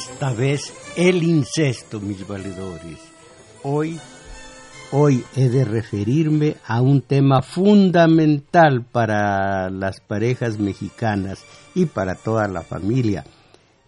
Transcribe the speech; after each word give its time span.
Esta 0.00 0.32
vez 0.32 0.72
el 0.96 1.22
incesto, 1.22 2.00
mis 2.00 2.26
valedores. 2.26 2.98
Hoy, 3.62 3.98
hoy 4.92 5.22
he 5.36 5.50
de 5.50 5.66
referirme 5.66 6.56
a 6.66 6.80
un 6.80 7.02
tema 7.02 7.42
fundamental 7.42 8.82
para 8.90 9.68
las 9.68 10.00
parejas 10.00 10.58
mexicanas 10.58 11.44
y 11.74 11.84
para 11.84 12.14
toda 12.14 12.48
la 12.48 12.62
familia. 12.62 13.24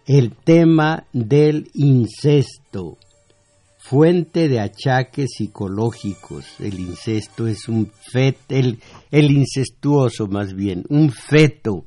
El 0.05 0.35
tema 0.35 1.05
del 1.13 1.71
incesto, 1.73 2.97
fuente 3.79 4.47
de 4.49 4.59
achaques 4.59 5.31
psicológicos. 5.35 6.45
El 6.59 6.79
incesto 6.79 7.47
es 7.47 7.67
un 7.67 7.89
feto, 8.11 8.53
el, 8.53 8.79
el 9.09 9.31
incestuoso 9.31 10.27
más 10.27 10.53
bien, 10.53 10.83
un 10.89 11.09
feto, 11.09 11.83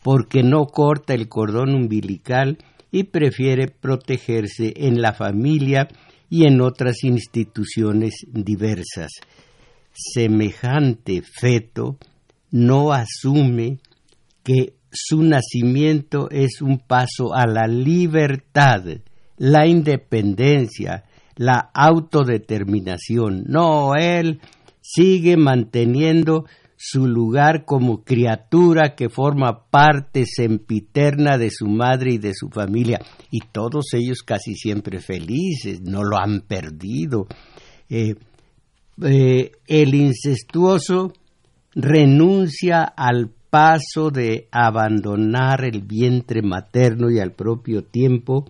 porque 0.00 0.44
no 0.44 0.66
corta 0.66 1.12
el 1.12 1.28
cordón 1.28 1.74
umbilical 1.74 2.58
y 2.94 3.02
prefiere 3.02 3.66
protegerse 3.66 4.72
en 4.76 5.02
la 5.02 5.12
familia 5.12 5.88
y 6.30 6.46
en 6.46 6.60
otras 6.60 7.02
instituciones 7.02 8.24
diversas. 8.32 9.10
Semejante 9.92 11.20
feto 11.22 11.98
no 12.52 12.92
asume 12.92 13.78
que 14.44 14.74
su 14.92 15.24
nacimiento 15.24 16.30
es 16.30 16.62
un 16.62 16.78
paso 16.78 17.34
a 17.34 17.48
la 17.48 17.66
libertad, 17.66 18.84
la 19.38 19.66
independencia, 19.66 21.02
la 21.34 21.70
autodeterminación. 21.74 23.42
No, 23.48 23.96
él 23.96 24.40
sigue 24.80 25.36
manteniendo 25.36 26.44
su 26.86 27.06
lugar 27.06 27.64
como 27.64 28.04
criatura 28.04 28.94
que 28.94 29.08
forma 29.08 29.70
parte 29.70 30.26
sempiterna 30.26 31.38
de 31.38 31.48
su 31.50 31.66
madre 31.66 32.12
y 32.12 32.18
de 32.18 32.34
su 32.34 32.50
familia, 32.50 33.00
y 33.30 33.38
todos 33.52 33.94
ellos 33.94 34.18
casi 34.22 34.54
siempre 34.54 35.00
felices, 35.00 35.80
no 35.80 36.04
lo 36.04 36.18
han 36.18 36.42
perdido. 36.42 37.26
Eh, 37.88 38.16
eh, 39.02 39.52
el 39.66 39.94
incestuoso 39.94 41.14
renuncia 41.74 42.82
al 42.82 43.30
paso 43.48 44.10
de 44.10 44.48
abandonar 44.52 45.64
el 45.64 45.80
vientre 45.80 46.42
materno 46.42 47.10
y 47.10 47.18
al 47.18 47.32
propio 47.32 47.82
tiempo 47.84 48.44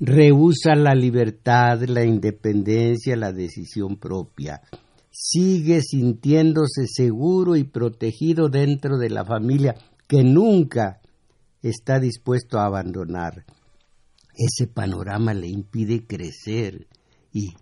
rehúsa 0.00 0.74
la 0.74 0.96
libertad, 0.96 1.82
la 1.82 2.04
independencia, 2.04 3.14
la 3.14 3.30
decisión 3.30 3.96
propia 3.96 4.60
sigue 5.16 5.80
sintiéndose 5.80 6.88
seguro 6.88 7.54
y 7.54 7.62
protegido 7.62 8.48
dentro 8.48 8.98
de 8.98 9.10
la 9.10 9.24
familia 9.24 9.76
que 10.08 10.24
nunca 10.24 11.00
está 11.62 12.00
dispuesto 12.00 12.58
a 12.58 12.66
abandonar. 12.66 13.44
Ese 14.34 14.66
panorama 14.66 15.32
le 15.32 15.46
impide 15.46 16.04
crecer 16.04 16.88
y, 17.32 17.52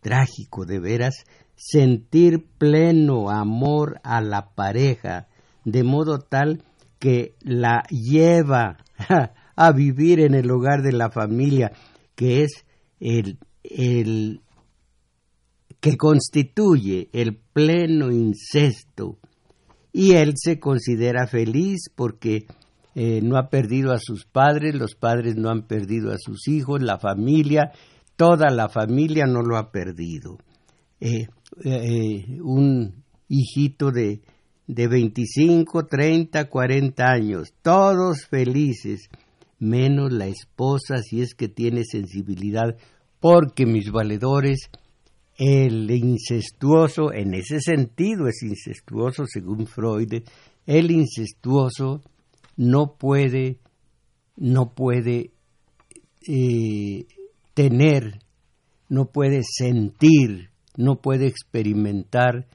trágico 0.00 0.64
de 0.64 0.78
veras, 0.78 1.24
sentir 1.56 2.46
pleno 2.58 3.28
amor 3.28 4.00
a 4.04 4.20
la 4.20 4.54
pareja, 4.54 5.26
de 5.64 5.82
modo 5.82 6.20
tal 6.20 6.62
que 7.00 7.34
la 7.40 7.82
lleva 7.90 8.78
a 9.56 9.72
vivir 9.72 10.20
en 10.20 10.34
el 10.34 10.48
hogar 10.48 10.82
de 10.82 10.92
la 10.92 11.10
familia, 11.10 11.72
que 12.14 12.44
es 12.44 12.64
el, 13.00 13.38
el 13.64 14.42
que 15.80 15.96
constituye 15.96 17.08
el 17.12 17.36
pleno 17.36 18.10
incesto 18.10 19.18
y 19.92 20.12
él 20.12 20.34
se 20.36 20.58
considera 20.58 21.26
feliz 21.26 21.90
porque 21.94 22.46
eh, 22.94 23.20
no 23.22 23.36
ha 23.36 23.48
perdido 23.48 23.92
a 23.92 23.98
sus 23.98 24.24
padres, 24.24 24.74
los 24.74 24.94
padres 24.94 25.36
no 25.36 25.50
han 25.50 25.66
perdido 25.66 26.12
a 26.12 26.18
sus 26.18 26.48
hijos, 26.48 26.82
la 26.82 26.98
familia, 26.98 27.72
toda 28.16 28.50
la 28.50 28.68
familia 28.68 29.26
no 29.26 29.42
lo 29.42 29.56
ha 29.56 29.70
perdido. 29.70 30.38
Eh, 31.00 31.28
eh, 31.64 32.38
un 32.42 33.04
hijito 33.28 33.92
de, 33.92 34.20
de 34.66 34.88
25, 34.88 35.86
30, 35.86 36.48
40 36.48 37.08
años, 37.08 37.54
todos 37.62 38.26
felices, 38.26 39.08
menos 39.60 40.12
la 40.12 40.26
esposa 40.26 40.98
si 41.02 41.20
es 41.22 41.34
que 41.34 41.48
tiene 41.48 41.84
sensibilidad, 41.84 42.76
porque 43.20 43.64
mis 43.64 43.90
valedores 43.90 44.70
el 45.38 45.88
incestuoso, 45.88 47.12
en 47.12 47.32
ese 47.32 47.60
sentido 47.60 48.26
es 48.26 48.42
incestuoso 48.42 49.24
según 49.24 49.68
Freud, 49.68 50.24
el 50.66 50.90
incestuoso 50.90 52.02
no 52.56 52.96
puede, 52.98 53.58
no 54.36 54.74
puede 54.74 55.30
eh, 56.26 57.06
tener, 57.54 58.18
no 58.88 59.06
puede 59.06 59.42
sentir, 59.44 60.50
no 60.76 60.96
puede 60.96 61.28
experimentar 61.28 62.48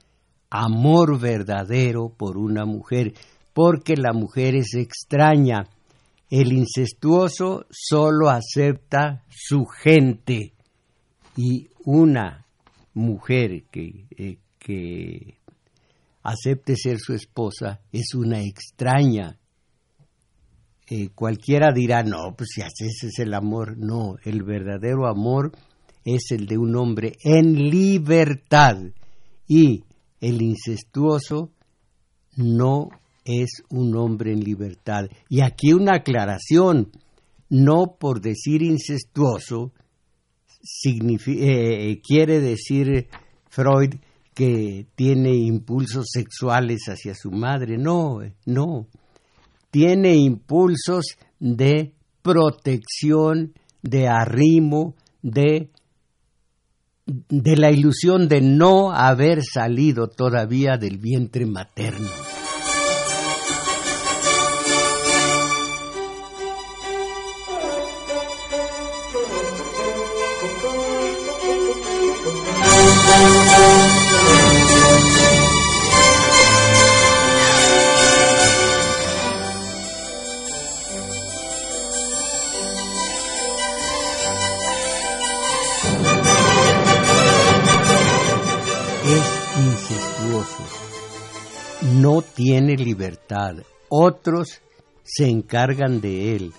amor 0.50 1.18
verdadero 1.18 2.10
por 2.14 2.36
una 2.36 2.66
mujer, 2.66 3.14
porque 3.54 3.96
la 3.96 4.12
mujer 4.12 4.56
es 4.56 4.74
extraña. 4.74 5.68
El 6.28 6.52
incestuoso 6.52 7.64
solo 7.70 8.28
acepta 8.28 9.22
su 9.30 9.64
gente 9.64 10.52
y 11.36 11.68
una 11.84 12.43
mujer 12.94 13.64
que, 13.70 14.06
eh, 14.16 14.38
que 14.58 15.38
acepte 16.22 16.76
ser 16.76 16.98
su 16.98 17.12
esposa 17.12 17.80
es 17.92 18.14
una 18.14 18.42
extraña. 18.42 19.38
Eh, 20.88 21.10
cualquiera 21.14 21.72
dirá, 21.72 22.02
no, 22.02 22.34
pues 22.36 22.50
si 22.54 22.60
ese 22.62 23.08
es 23.08 23.18
el 23.18 23.34
amor. 23.34 23.76
No, 23.76 24.16
el 24.24 24.42
verdadero 24.42 25.06
amor 25.06 25.52
es 26.04 26.30
el 26.30 26.46
de 26.46 26.58
un 26.58 26.76
hombre 26.76 27.16
en 27.22 27.54
libertad. 27.70 28.78
Y 29.46 29.84
el 30.20 30.42
incestuoso 30.42 31.50
no 32.36 32.88
es 33.24 33.62
un 33.70 33.96
hombre 33.96 34.32
en 34.32 34.40
libertad. 34.40 35.06
Y 35.28 35.40
aquí 35.40 35.72
una 35.72 35.96
aclaración, 35.96 36.92
no 37.48 37.96
por 37.98 38.20
decir 38.20 38.62
incestuoso 38.62 39.72
eh, 40.82 42.00
quiere 42.02 42.40
decir 42.40 43.08
Freud 43.48 43.94
que 44.34 44.86
tiene 44.96 45.34
impulsos 45.34 46.06
sexuales 46.10 46.82
hacia 46.88 47.14
su 47.14 47.30
madre. 47.30 47.78
No, 47.78 48.20
no. 48.46 48.86
Tiene 49.70 50.16
impulsos 50.16 51.16
de 51.38 51.92
protección, 52.22 53.54
de 53.82 54.08
arrimo, 54.08 54.94
de, 55.22 55.70
de 57.06 57.56
la 57.56 57.70
ilusión 57.70 58.28
de 58.28 58.40
no 58.40 58.92
haber 58.92 59.42
salido 59.42 60.08
todavía 60.08 60.76
del 60.78 60.98
vientre 60.98 61.46
materno. 61.46 62.08
Tiene 92.22 92.76
libertad, 92.76 93.56
otros 93.88 94.60
se 95.02 95.28
encargan 95.28 96.00
de 96.00 96.36
él, 96.36 96.52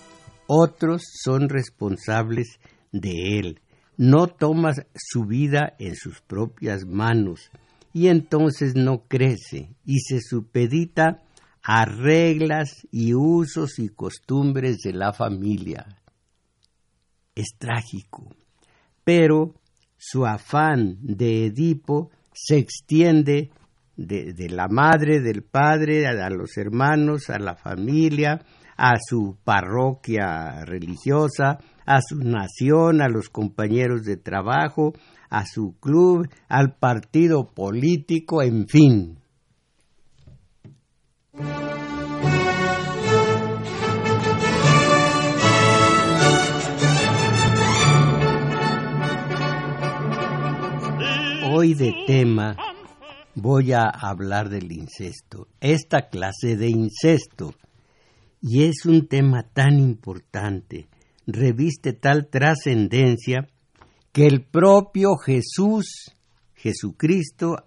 otros 0.46 1.02
son 1.22 1.48
responsables 1.48 2.58
de 2.92 3.38
él. 3.38 3.60
no 3.98 4.26
toma 4.26 4.72
su 4.94 5.24
vida 5.24 5.74
en 5.78 5.96
sus 5.96 6.20
propias 6.20 6.84
manos 6.84 7.50
y 7.94 8.08
entonces 8.08 8.74
no 8.74 9.04
crece 9.08 9.74
y 9.86 10.00
se 10.00 10.20
supedita 10.20 11.22
a 11.62 11.86
reglas 11.86 12.86
y 12.92 13.14
usos 13.14 13.78
y 13.78 13.88
costumbres 13.88 14.82
de 14.82 14.92
la 14.92 15.14
familia. 15.14 15.86
Es 17.34 17.56
trágico, 17.58 18.36
pero 19.02 19.54
su 19.96 20.26
afán 20.26 20.98
de 21.00 21.46
Edipo 21.46 22.10
se 22.32 22.58
extiende 22.58 23.50
de, 23.96 24.48
la 24.50 24.68
madre, 24.68 25.20
del 25.20 25.42
padre, 25.42 26.06
a 26.06 26.30
los 26.30 26.56
hermanos, 26.56 27.30
a 27.30 27.38
la 27.38 27.56
familia, 27.56 28.40
a 28.76 28.94
su 29.00 29.38
parroquia 29.42 30.64
religiosa, 30.64 31.58
a 31.86 32.00
su 32.02 32.18
nación, 32.18 33.00
a 33.00 33.08
los 33.08 33.30
compañeros 33.30 34.02
de 34.04 34.16
trabajo, 34.16 34.92
a 35.30 35.44
su 35.46 35.76
club, 35.80 36.28
al 36.48 36.76
partido 36.76 37.52
político, 37.54 38.42
en 38.42 38.66
fin. 38.68 39.18
Hoy 51.48 51.72
de 51.74 51.94
tema 52.06 52.56
voy 53.36 53.72
a 53.72 53.84
hablar 53.84 54.48
del 54.48 54.72
incesto, 54.72 55.48
esta 55.60 56.08
clase 56.08 56.56
de 56.56 56.68
incesto. 56.68 57.54
Y 58.40 58.64
es 58.64 58.86
un 58.86 59.06
tema 59.08 59.44
tan 59.52 59.78
importante, 59.78 60.88
reviste 61.26 61.92
tal 61.92 62.28
trascendencia, 62.28 63.48
que 64.12 64.26
el 64.26 64.42
propio 64.42 65.16
Jesús, 65.16 66.14
Jesucristo, 66.54 67.58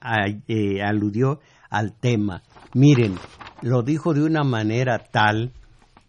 eh, 0.47 0.81
aludió 0.81 1.39
al 1.69 1.93
tema. 1.93 2.41
Miren, 2.73 3.15
lo 3.61 3.83
dijo 3.83 4.15
de 4.15 4.23
una 4.23 4.43
manera 4.43 4.97
tal 4.97 5.53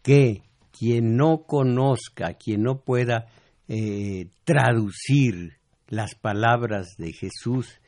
que 0.02 0.42
quien 0.72 1.16
no 1.16 1.42
conozca, 1.46 2.34
quien 2.34 2.62
no 2.62 2.80
pueda 2.80 3.26
eh, 3.68 4.28
traducir 4.44 5.58
las 5.88 6.14
palabras 6.14 6.94
de 6.96 7.12
Jesús 7.12 7.80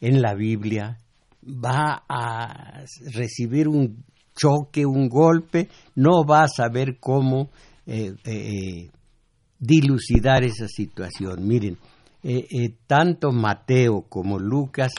en 0.00 0.20
la 0.20 0.34
Biblia, 0.34 0.98
va 1.46 2.04
a 2.08 2.84
recibir 3.12 3.68
un 3.68 4.04
choque, 4.34 4.84
un 4.84 5.08
golpe, 5.08 5.68
no 5.94 6.24
va 6.24 6.44
a 6.44 6.48
saber 6.48 6.98
cómo 6.98 7.50
eh, 7.86 8.14
eh, 8.24 8.90
dilucidar 9.58 10.44
esa 10.44 10.68
situación. 10.68 11.46
Miren, 11.46 11.78
eh, 12.22 12.74
tanto 12.86 13.32
Mateo 13.32 14.02
como 14.08 14.38
Lucas 14.38 14.92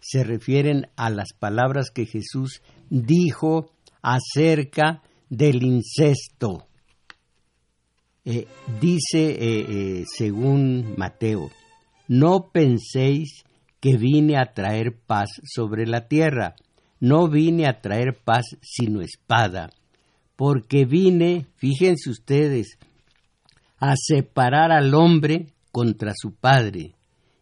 se 0.00 0.24
refieren 0.24 0.86
a 0.96 1.10
las 1.10 1.32
palabras 1.38 1.90
que 1.90 2.06
Jesús 2.06 2.62
dijo 2.88 3.70
acerca 4.00 5.02
del 5.28 5.62
incesto. 5.62 6.66
dice, 8.80 10.04
según 10.16 10.94
Mateo, 10.96 11.50
no 12.06 12.50
penséis 12.52 13.44
que 13.80 13.96
vine 13.96 14.36
a 14.36 14.52
traer 14.52 14.96
paz 15.06 15.28
sobre 15.44 15.86
la 15.86 16.08
tierra. 16.08 16.54
No 17.00 17.28
vine 17.28 17.66
a 17.66 17.80
traer 17.80 18.18
paz 18.24 18.44
sino 18.60 19.00
espada, 19.00 19.70
porque 20.36 20.84
vine, 20.84 21.46
fíjense 21.56 22.10
ustedes, 22.10 22.78
a 23.78 23.94
separar 23.96 24.72
al 24.72 24.94
hombre 24.94 25.52
contra 25.70 26.12
su 26.16 26.34
padre, 26.34 26.94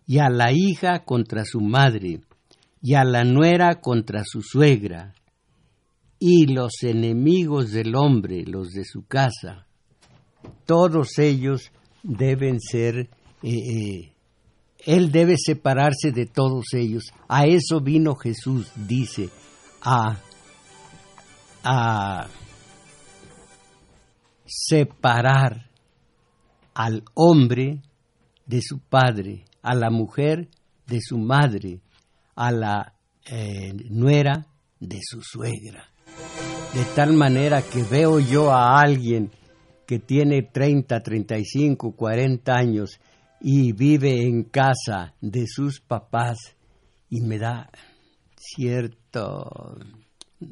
y 0.06 0.18
a 0.18 0.28
la 0.28 0.52
hija 0.52 1.04
contra 1.04 1.44
su 1.44 1.60
madre, 1.60 2.20
y 2.82 2.94
a 2.94 3.04
la 3.04 3.24
nuera 3.24 3.80
contra 3.80 4.22
su 4.24 4.42
suegra, 4.42 5.14
y 6.18 6.46
los 6.46 6.82
enemigos 6.82 7.70
del 7.70 7.94
hombre, 7.94 8.44
los 8.46 8.70
de 8.70 8.84
su 8.84 9.06
casa, 9.06 9.66
todos 10.64 11.18
ellos 11.18 11.72
deben 12.02 12.60
ser 12.60 12.98
eh, 12.98 13.08
eh, 13.42 14.12
él 14.86 15.10
debe 15.10 15.36
separarse 15.36 16.12
de 16.12 16.26
todos 16.26 16.72
ellos. 16.72 17.12
A 17.28 17.44
eso 17.44 17.80
vino 17.80 18.14
Jesús, 18.14 18.70
dice, 18.76 19.28
a, 19.82 20.16
a 21.64 22.28
separar 24.46 25.68
al 26.72 27.02
hombre 27.14 27.82
de 28.46 28.62
su 28.62 28.78
padre, 28.78 29.44
a 29.62 29.74
la 29.74 29.90
mujer 29.90 30.48
de 30.86 31.00
su 31.00 31.18
madre, 31.18 31.80
a 32.36 32.52
la 32.52 32.94
eh, 33.28 33.72
nuera 33.90 34.46
de 34.78 35.00
su 35.02 35.20
suegra. 35.20 35.90
De 36.74 36.84
tal 36.94 37.14
manera 37.14 37.62
que 37.62 37.82
veo 37.82 38.20
yo 38.20 38.52
a 38.52 38.80
alguien 38.80 39.32
que 39.86 39.98
tiene 39.98 40.42
30, 40.42 41.02
35, 41.02 41.92
40 41.96 42.52
años 42.52 43.00
y 43.48 43.70
vive 43.70 44.24
en 44.24 44.42
casa 44.42 45.14
de 45.20 45.44
sus 45.46 45.80
papás 45.80 46.36
y 47.08 47.20
me 47.20 47.38
da 47.38 47.70
cierto 48.36 49.78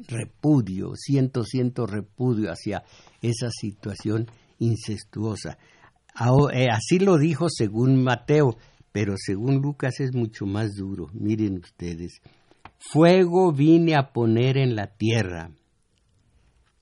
repudio, 0.07 0.93
siento, 0.95 1.43
siento 1.43 1.87
repudio 1.87 2.49
hacia 2.49 2.85
esa 3.21 3.49
situación 3.51 4.27
incestuosa. 4.59 5.57
Eh, 6.53 6.67
así 6.71 6.99
lo 6.99 7.17
dijo 7.17 7.47
según 7.49 8.01
Mateo, 8.01 8.55
pero 8.93 9.15
según 9.17 9.57
Lucas 9.57 9.99
es 9.99 10.15
mucho 10.15 10.45
más 10.45 10.75
duro. 10.75 11.09
Miren 11.11 11.57
ustedes, 11.57 12.21
fuego 12.79 13.51
vine 13.51 13.95
a 13.95 14.13
poner 14.13 14.55
en 14.55 14.73
la 14.73 14.87
tierra. 14.87 15.51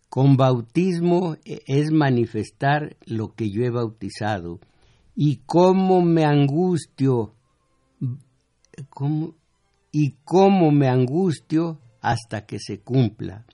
Con 0.09 0.37
bautismo 0.37 1.37
eh, 1.43 1.63
es 1.65 1.89
manifestar 1.91 2.97
lo 3.07 3.33
que 3.33 3.49
yo 3.49 3.63
he 3.63 3.71
bautizado 3.71 4.59
y 5.15 5.37
cómo 5.45 6.01
me 6.01 6.25
angustio, 6.25 7.33
y 9.91 10.15
cómo 10.23 10.71
me 10.71 10.87
angustio 10.87 11.79
hasta 12.01 12.45
que 12.45 12.59
se 12.59 12.79
cumpla. 12.79 13.45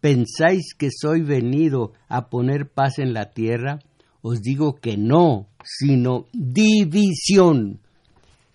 ¿Pensáis 0.00 0.74
que 0.74 0.88
soy 0.90 1.20
venido 1.20 1.92
a 2.08 2.30
poner 2.30 2.70
paz 2.70 2.98
en 2.98 3.12
la 3.12 3.32
tierra? 3.32 3.80
Os 4.22 4.40
digo 4.40 4.76
que 4.76 4.96
no, 4.96 5.48
sino 5.62 6.26
división. 6.32 7.80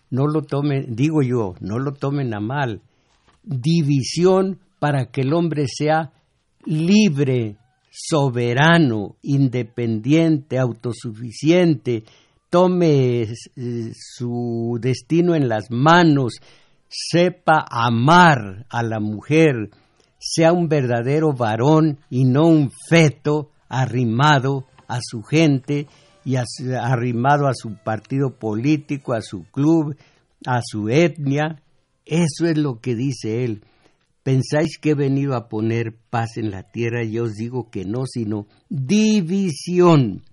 No 0.09 0.27
lo 0.27 0.41
tomen, 0.41 0.95
digo 0.95 1.21
yo, 1.21 1.55
no 1.59 1.77
lo 1.77 1.93
tomen 1.93 2.33
a 2.33 2.39
mal. 2.39 2.81
División 3.43 4.59
para 4.79 5.11
que 5.11 5.21
el 5.21 5.33
hombre 5.33 5.65
sea 5.67 6.13
libre, 6.65 7.57
soberano, 7.91 9.15
independiente, 9.21 10.57
autosuficiente, 10.57 12.03
tome 12.55 13.23
eh, 13.23 13.91
su 13.93 14.79
destino 14.79 15.35
en 15.35 15.49
las 15.49 15.69
manos, 15.71 16.35
sepa 16.87 17.65
amar 17.69 18.65
a 18.69 18.81
la 18.81 19.01
mujer, 19.01 19.71
sea 20.19 20.53
un 20.53 20.69
verdadero 20.69 21.33
varón 21.33 21.99
y 22.09 22.23
no 22.23 22.47
un 22.47 22.71
feto 22.89 23.49
arrimado 23.67 24.67
a 24.87 24.99
su 25.01 25.21
gente 25.21 25.87
y 26.23 26.37
arrimado 26.37 27.47
a 27.47 27.53
su 27.53 27.75
partido 27.75 28.39
político, 28.39 29.11
a 29.11 29.19
su 29.19 29.43
club, 29.51 29.97
a 30.45 30.61
su 30.63 30.87
etnia. 30.87 31.61
Eso 32.05 32.45
es 32.45 32.57
lo 32.57 32.79
que 32.79 32.95
dice 32.95 33.43
él. 33.43 33.65
¿Pensáis 34.23 34.77
que 34.79 34.91
he 34.91 34.95
venido 34.95 35.35
a 35.35 35.49
poner 35.49 35.93
paz 36.09 36.37
en 36.37 36.51
la 36.51 36.63
tierra? 36.63 37.03
Yo 37.03 37.25
os 37.25 37.33
digo 37.33 37.69
que 37.69 37.83
no, 37.83 38.05
sino 38.05 38.47
división 38.69 40.23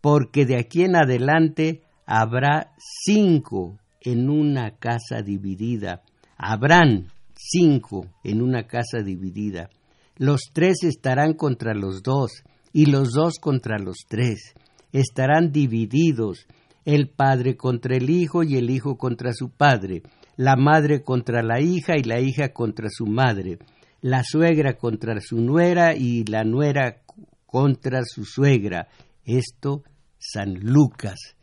porque 0.00 0.46
de 0.46 0.58
aquí 0.58 0.82
en 0.82 0.96
adelante 0.96 1.82
habrá 2.06 2.72
cinco 2.78 3.78
en 4.00 4.30
una 4.30 4.76
casa 4.78 5.22
dividida. 5.22 6.02
Habrán 6.36 7.08
cinco 7.34 8.06
en 8.24 8.42
una 8.42 8.66
casa 8.66 9.02
dividida. 9.04 9.70
Los 10.16 10.50
tres 10.52 10.82
estarán 10.82 11.34
contra 11.34 11.74
los 11.74 12.02
dos 12.02 12.42
y 12.72 12.86
los 12.86 13.10
dos 13.10 13.38
contra 13.40 13.78
los 13.78 13.98
tres. 14.08 14.54
Estarán 14.92 15.52
divididos 15.52 16.46
el 16.84 17.10
padre 17.10 17.56
contra 17.56 17.96
el 17.96 18.08
hijo 18.08 18.42
y 18.42 18.56
el 18.56 18.70
hijo 18.70 18.96
contra 18.96 19.32
su 19.34 19.50
padre, 19.50 20.02
la 20.36 20.56
madre 20.56 21.02
contra 21.02 21.42
la 21.42 21.60
hija 21.60 21.98
y 21.98 22.02
la 22.02 22.20
hija 22.20 22.54
contra 22.54 22.88
su 22.90 23.06
madre, 23.06 23.58
la 24.00 24.22
suegra 24.24 24.78
contra 24.78 25.20
su 25.20 25.36
nuera 25.36 25.94
y 25.94 26.24
la 26.24 26.44
nuera 26.44 27.02
contra 27.44 28.04
su 28.04 28.24
suegra, 28.24 28.88
esto 29.28 29.82
San 30.18 30.54
Lucas. 30.54 31.36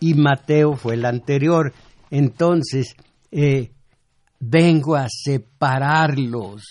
Y 0.00 0.14
Mateo 0.14 0.74
fue 0.74 0.94
el 0.94 1.04
anterior. 1.04 1.72
Entonces, 2.10 2.94
eh, 3.30 3.72
vengo 4.38 4.94
a 4.94 5.08
separarlos. 5.08 6.62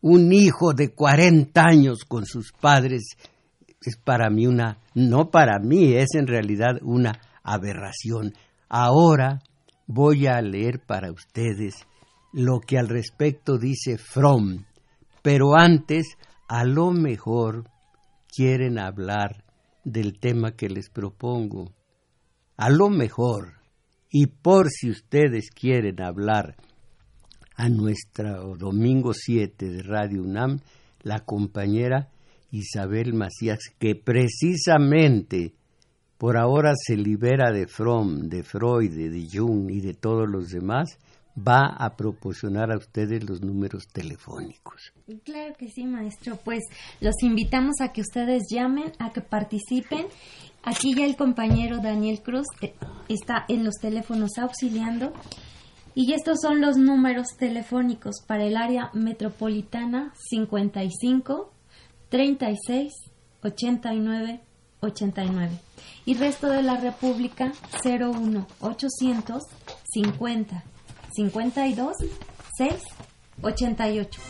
Un 0.00 0.32
hijo 0.32 0.72
de 0.72 0.92
40 0.92 1.60
años 1.60 2.04
con 2.06 2.26
sus 2.26 2.52
padres 2.52 3.16
es 3.82 3.96
para 3.96 4.30
mí 4.30 4.46
una, 4.46 4.78
no 4.94 5.30
para 5.30 5.58
mí, 5.58 5.94
es 5.94 6.14
en 6.14 6.26
realidad 6.26 6.78
una 6.82 7.20
aberración. 7.42 8.34
Ahora 8.68 9.40
voy 9.86 10.26
a 10.26 10.40
leer 10.40 10.80
para 10.80 11.12
ustedes 11.12 11.86
lo 12.32 12.60
que 12.60 12.78
al 12.78 12.88
respecto 12.88 13.58
dice 13.58 13.96
Fromm, 13.96 14.64
pero 15.22 15.56
antes 15.56 16.16
a 16.48 16.64
lo 16.64 16.90
mejor 16.90 17.70
quieren 18.28 18.78
hablar 18.78 19.45
del 19.86 20.18
tema 20.18 20.56
que 20.56 20.68
les 20.68 20.90
propongo. 20.90 21.72
A 22.56 22.70
lo 22.70 22.90
mejor, 22.90 23.60
y 24.10 24.26
por 24.26 24.68
si 24.68 24.90
ustedes 24.90 25.50
quieren 25.50 26.02
hablar 26.02 26.56
a 27.54 27.68
nuestro 27.68 28.56
domingo 28.56 29.12
7 29.14 29.70
de 29.70 29.82
Radio 29.84 30.22
UNAM, 30.22 30.58
la 31.02 31.20
compañera 31.20 32.10
Isabel 32.50 33.14
Macías, 33.14 33.60
que 33.78 33.94
precisamente 33.94 35.54
por 36.18 36.36
ahora 36.36 36.72
se 36.74 36.96
libera 36.96 37.52
de 37.52 37.68
Fromm, 37.68 38.28
de 38.28 38.42
Freud, 38.42 38.90
de 38.90 39.28
Jung 39.30 39.70
y 39.70 39.80
de 39.80 39.94
todos 39.94 40.28
los 40.28 40.48
demás, 40.48 40.98
va 41.36 41.66
a 41.66 41.96
proporcionar 41.96 42.72
a 42.72 42.76
ustedes 42.76 43.22
los 43.28 43.42
números 43.42 43.88
telefónicos. 43.88 44.92
Claro 45.24 45.54
que 45.58 45.68
sí, 45.68 45.84
maestro. 45.84 46.36
Pues 46.36 46.64
los 47.00 47.14
invitamos 47.22 47.76
a 47.80 47.92
que 47.92 48.00
ustedes 48.00 48.44
llamen, 48.50 48.92
a 48.98 49.10
que 49.10 49.20
participen. 49.20 50.06
Aquí 50.62 50.94
ya 50.94 51.04
el 51.04 51.16
compañero 51.16 51.78
Daniel 51.78 52.22
Cruz 52.22 52.46
eh, 52.60 52.74
está 53.08 53.44
en 53.48 53.64
los 53.64 53.74
teléfonos 53.74 54.38
auxiliando. 54.38 55.12
Y 55.94 56.12
estos 56.12 56.40
son 56.42 56.60
los 56.60 56.76
números 56.76 57.28
telefónicos 57.38 58.22
para 58.26 58.44
el 58.44 58.56
área 58.56 58.90
metropolitana 58.92 60.12
55 60.30 61.52
36 62.10 62.92
89 63.42 64.40
89 64.80 65.58
y 66.04 66.14
resto 66.14 66.48
de 66.48 66.62
la 66.62 66.76
República 66.76 67.52
01 67.82 68.46
800 68.60 69.42
50 69.84 70.75
52 71.16 71.96
6 72.58 72.74
88. 73.40 74.20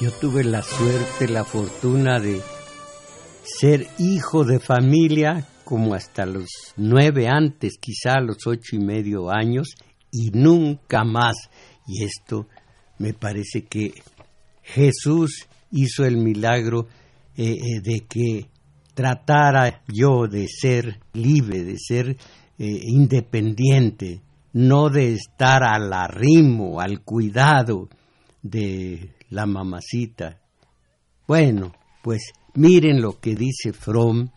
Yo 0.00 0.10
tuve 0.12 0.44
la 0.44 0.62
suerte, 0.62 1.28
la 1.28 1.44
fortuna 1.44 2.20
de 2.20 2.40
ser 3.42 3.88
hijo 3.98 4.44
de 4.44 4.60
familia 4.60 5.48
como 5.64 5.94
hasta 5.94 6.26
los 6.26 6.48
nueve 6.76 7.26
antes, 7.26 7.76
quizá 7.80 8.20
los 8.20 8.46
ocho 8.46 8.76
y 8.76 8.78
medio 8.78 9.30
años, 9.30 9.74
y 10.12 10.30
nunca 10.30 11.02
más. 11.02 11.34
Y 11.88 12.04
esto 12.04 12.46
me 12.98 13.14
parece 13.14 13.64
que 13.64 13.94
Jesús 14.62 15.48
hizo 15.72 16.04
el 16.04 16.18
milagro 16.18 16.86
eh, 17.36 17.56
eh, 17.56 17.80
de 17.82 18.00
que 18.00 18.51
tratara 18.94 19.82
yo 19.88 20.26
de 20.26 20.46
ser 20.48 21.00
libre, 21.12 21.64
de 21.64 21.76
ser 21.78 22.10
eh, 22.10 22.16
independiente, 22.58 24.22
no 24.52 24.90
de 24.90 25.14
estar 25.14 25.62
al 25.64 25.92
arrimo, 25.92 26.80
al 26.80 27.02
cuidado 27.02 27.88
de 28.42 29.14
la 29.30 29.46
mamacita. 29.46 30.40
Bueno, 31.26 31.72
pues 32.02 32.32
miren 32.54 33.00
lo 33.00 33.18
que 33.20 33.34
dice 33.34 33.72
Fromm 33.72 34.28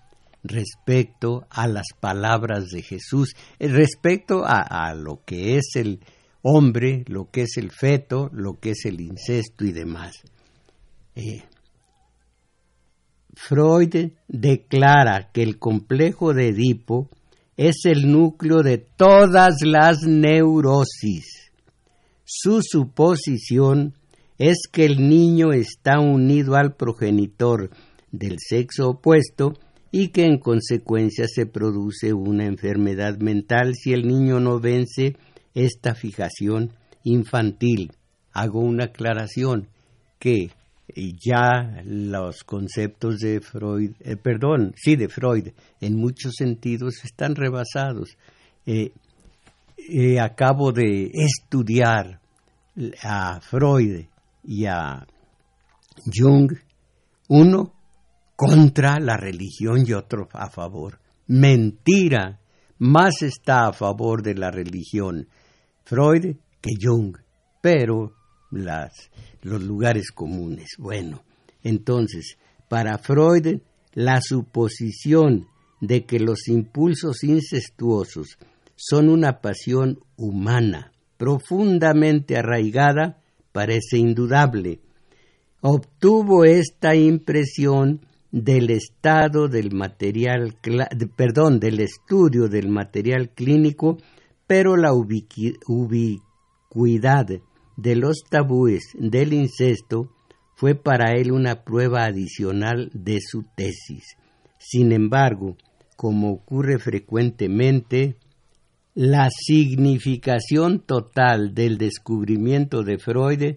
respecto 0.43 1.45
a 1.50 1.67
las 1.67 1.88
palabras 2.00 2.69
de 2.69 2.81
Jesús, 2.81 3.35
eh, 3.59 3.67
respecto 3.67 4.43
a, 4.45 4.93
lo 4.93 5.24
que 5.25 5.57
es 5.57 5.75
el 5.75 6.00
hombre, 6.41 7.03
lo 7.07 7.29
que 7.31 7.41
es 7.41 7.57
el 7.57 7.71
feto, 7.71 8.29
lo 8.31 8.59
que 8.59 8.71
es 8.71 8.85
el 8.85 9.01
incesto 9.01 9.65
y 9.65 9.71
demás. 9.71 10.21
Eh, 11.15 11.43
Freud 13.36 14.12
declara 14.27 15.30
que 15.32 15.44
el 15.44 15.60
complejo 15.60 16.34
de 16.34 16.50
Edipo 16.50 17.10
es 17.58 17.86
el 17.86 18.12
núcleo 18.12 18.63
de 18.63 18.77
todas 18.77 19.56
las 19.62 20.04
neurosis. 20.04 21.51
Su 22.24 22.62
suposición 22.62 23.94
es 24.38 24.63
que 24.72 24.86
el 24.86 25.08
niño 25.08 25.51
está 25.54 26.00
unido 26.00 26.56
al 26.56 26.75
progenitor 26.75 27.70
del 28.12 28.38
sexo 28.39 28.89
opuesto 28.89 29.54
y 29.92 30.10
que 30.10 30.25
en 30.25 30.39
consecuencia 30.39 31.25
se 31.27 31.46
produce 31.46 32.13
una 32.13 32.46
enfermedad 32.46 33.18
mental 33.20 33.75
si 33.75 33.94
el 33.94 34.08
niño 34.08 34.39
no 34.39 34.60
vence 34.60 35.15
esta 35.54 35.96
fijación 35.96 36.74
infantil. 37.04 37.94
Hago 38.34 38.60
una 38.60 38.86
aclaración 38.86 39.70
que 40.20 40.50
ya 40.94 41.82
los 41.84 42.44
conceptos 42.44 43.20
de 43.20 43.42
Freud, 43.42 43.92
eh, 44.00 44.15
perdón, 44.15 44.74
sí, 44.75 44.96
de 44.96 45.10
Freud, 45.10 45.50
en 45.82 45.98
muchos 45.98 46.34
sentidos 46.38 47.04
están 47.04 47.36
rebasados. 47.36 48.18
Eh, 48.65 48.92
eh, 49.77 50.20
acabo 50.20 50.72
de 50.72 51.12
estudiar 51.13 52.20
a 53.04 53.39
Freud 53.42 54.06
y 54.44 54.65
a 54.65 55.06
Jung, 56.13 56.51
uno 57.30 57.74
contra 58.36 59.00
la 59.00 59.18
religión 59.18 59.84
y 59.86 59.94
otro 59.94 60.27
a 60.34 60.50
favor. 60.50 61.00
Mentira, 61.27 62.39
más 62.77 63.22
está 63.22 63.68
a 63.68 63.74
favor 63.74 64.22
de 64.22 64.36
la 64.36 64.51
religión 64.51 65.27
Freud 65.84 66.36
que 66.62 66.72
Jung, 66.80 67.15
pero 67.62 68.13
las 68.55 69.12
los 69.41 69.62
lugares 69.62 70.12
comunes. 70.12 70.69
Bueno, 70.77 71.24
entonces, 71.63 72.38
para 72.67 72.97
Freud, 72.97 73.59
la 73.93 74.19
suposición 74.21 75.47
de 75.81 76.05
que 76.05 76.19
los 76.19 76.47
impulsos 76.47 77.24
incestuosos 77.24 78.38
son 78.75 79.09
una 79.09 79.39
pasión 79.39 80.00
humana 80.17 80.91
profundamente 81.17 82.38
arraigada 82.38 83.21
parece 83.51 83.97
indudable. 83.97 84.79
Obtuvo 85.62 86.43
esta 86.43 86.95
impresión 86.95 88.01
del 88.31 88.69
estado 88.69 89.47
del 89.47 89.71
material, 89.74 90.57
perdón, 91.15 91.59
del 91.59 91.79
estudio 91.79 92.47
del 92.50 92.67
material 92.69 93.29
clínico, 93.29 93.97
pero 94.45 94.75
la 94.75 94.93
ubicuidad 94.93 96.19
de 97.77 97.96
los 97.96 98.24
tabúes 98.29 98.84
del 98.94 99.34
incesto 99.34 100.12
fue 100.55 100.75
para 100.75 101.13
él 101.13 101.32
una 101.32 101.63
prueba 101.63 102.05
adicional 102.05 102.89
de 102.94 103.20
su 103.22 103.44
tesis. 103.55 104.15
Sin 104.58 104.91
embargo, 104.91 105.58
como 105.96 106.32
ocurre 106.32 106.79
frecuentemente, 106.79 108.15
la 108.94 109.29
significación 109.29 110.79
total 110.79 111.53
del 111.53 111.77
descubrimiento 111.77 112.84
de 112.84 112.98
Freud 112.98 113.55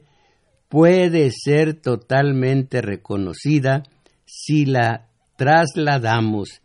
puede 0.69 1.31
ser 1.31 1.75
totalmente 1.75 2.83
reconocida 2.83 3.85
si 4.27 4.67
la 4.67 5.09
trasladamos 5.37 6.61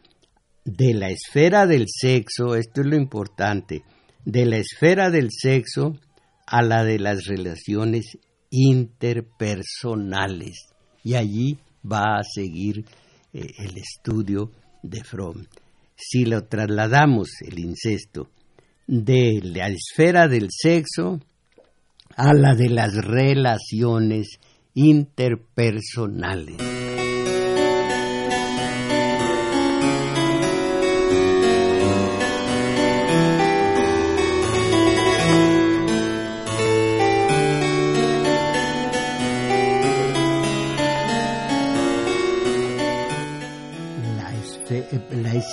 de 0.66 0.94
la 0.94 1.10
esfera 1.10 1.68
del 1.68 1.86
sexo, 1.88 2.56
esto 2.56 2.82
es 2.82 2.88
lo 2.88 2.96
importante, 2.96 3.84
de 4.26 4.46
la 4.46 4.58
esfera 4.58 5.10
del 5.12 5.30
sexo 5.32 6.00
a 6.46 6.62
la 6.62 6.84
de 6.84 7.00
las 7.00 7.26
relaciones 7.26 8.18
interpersonales. 8.50 10.68
Y 11.04 11.16
allí 11.16 11.58
va 11.90 12.18
a 12.18 12.24
seguir 12.24 12.86
eh, 13.34 13.48
el 13.58 13.78
estudio 13.78 14.52
de 14.82 15.02
Fromm. 15.04 15.46
Si 15.96 16.26
lo 16.26 16.46
trasladamos, 16.46 17.30
el 17.42 17.60
incesto, 17.60 18.30
de 18.88 19.40
la 19.42 19.70
esfera 19.70 20.28
del 20.28 20.50
sexo 20.52 21.22
a 22.16 22.34
la 22.34 22.56
de 22.56 22.70
las 22.70 22.96
relaciones 22.96 24.40
interpersonales. 24.74 26.73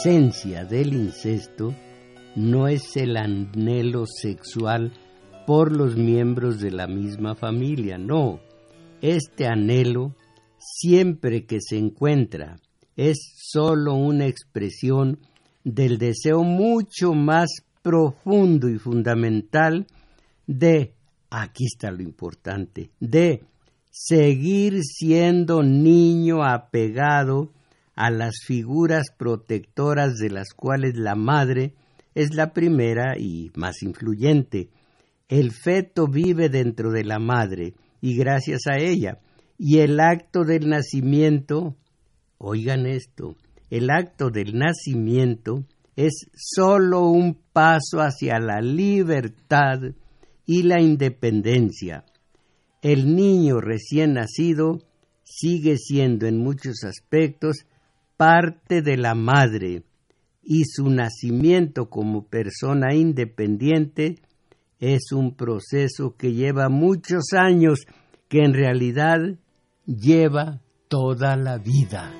Esencia 0.00 0.64
del 0.64 0.95
incesto 0.95 1.75
no 2.35 2.69
es 2.69 2.97
el 2.97 3.19
anhelo 3.19 4.07
sexual 4.07 4.92
por 5.47 5.76
los 5.76 5.95
miembros 5.95 6.59
de 6.59 6.71
la 6.71 6.87
misma 6.87 7.35
familia, 7.35 7.99
no. 7.99 8.40
Este 9.02 9.47
anhelo, 9.47 10.14
siempre 10.59 11.45
que 11.45 11.59
se 11.61 11.76
encuentra, 11.76 12.57
es 12.97 13.19
sólo 13.37 13.95
una 13.95 14.26
expresión 14.26 15.19
del 15.64 15.99
deseo 15.99 16.45
mucho 16.45 17.12
más 17.12 17.50
profundo 17.83 18.71
y 18.71 18.78
fundamental 18.78 19.87
de, 20.47 20.95
aquí 21.28 21.66
está 21.66 21.90
lo 21.90 22.02
importante, 22.02 22.90
de 23.00 23.45
seguir 23.90 24.83
siendo 24.83 25.62
niño 25.62 26.42
apegado 26.42 27.50
a 27.94 28.11
las 28.11 28.40
figuras 28.44 29.09
protectoras 29.16 30.16
de 30.16 30.30
las 30.30 30.54
cuales 30.54 30.97
la 30.97 31.14
madre 31.14 31.75
es 32.14 32.35
la 32.35 32.52
primera 32.52 33.18
y 33.18 33.50
más 33.54 33.82
influyente. 33.82 34.70
El 35.28 35.52
feto 35.52 36.06
vive 36.06 36.49
dentro 36.49 36.90
de 36.90 37.04
la 37.04 37.18
madre 37.18 37.75
y 38.00 38.16
gracias 38.16 38.62
a 38.66 38.78
ella. 38.78 39.18
Y 39.59 39.78
el 39.78 40.00
acto 40.00 40.44
del 40.44 40.68
nacimiento, 40.68 41.76
oigan 42.38 42.87
esto, 42.87 43.37
el 43.68 43.90
acto 43.90 44.30
del 44.30 44.59
nacimiento 44.59 45.64
es 45.97 46.26
sólo 46.35 47.09
un 47.09 47.38
paso 47.52 48.00
hacia 48.00 48.38
la 48.40 48.61
libertad 48.61 49.78
y 50.47 50.62
la 50.62 50.80
independencia. 50.80 52.04
El 52.82 53.14
niño 53.14 53.61
recién 53.61 54.14
nacido 54.14 54.80
sigue 55.23 55.76
siendo 55.76 56.26
en 56.26 56.38
muchos 56.38 56.82
aspectos 56.82 57.66
parte 58.20 58.82
de 58.82 58.98
la 58.98 59.14
madre 59.14 59.82
y 60.42 60.64
su 60.66 60.90
nacimiento 60.90 61.88
como 61.88 62.26
persona 62.26 62.94
independiente 62.94 64.16
es 64.78 65.12
un 65.12 65.34
proceso 65.34 66.16
que 66.18 66.34
lleva 66.34 66.68
muchos 66.68 67.32
años, 67.32 67.86
que 68.28 68.40
en 68.40 68.52
realidad 68.52 69.20
lleva 69.86 70.60
toda 70.88 71.34
la 71.36 71.56
vida. 71.56 72.12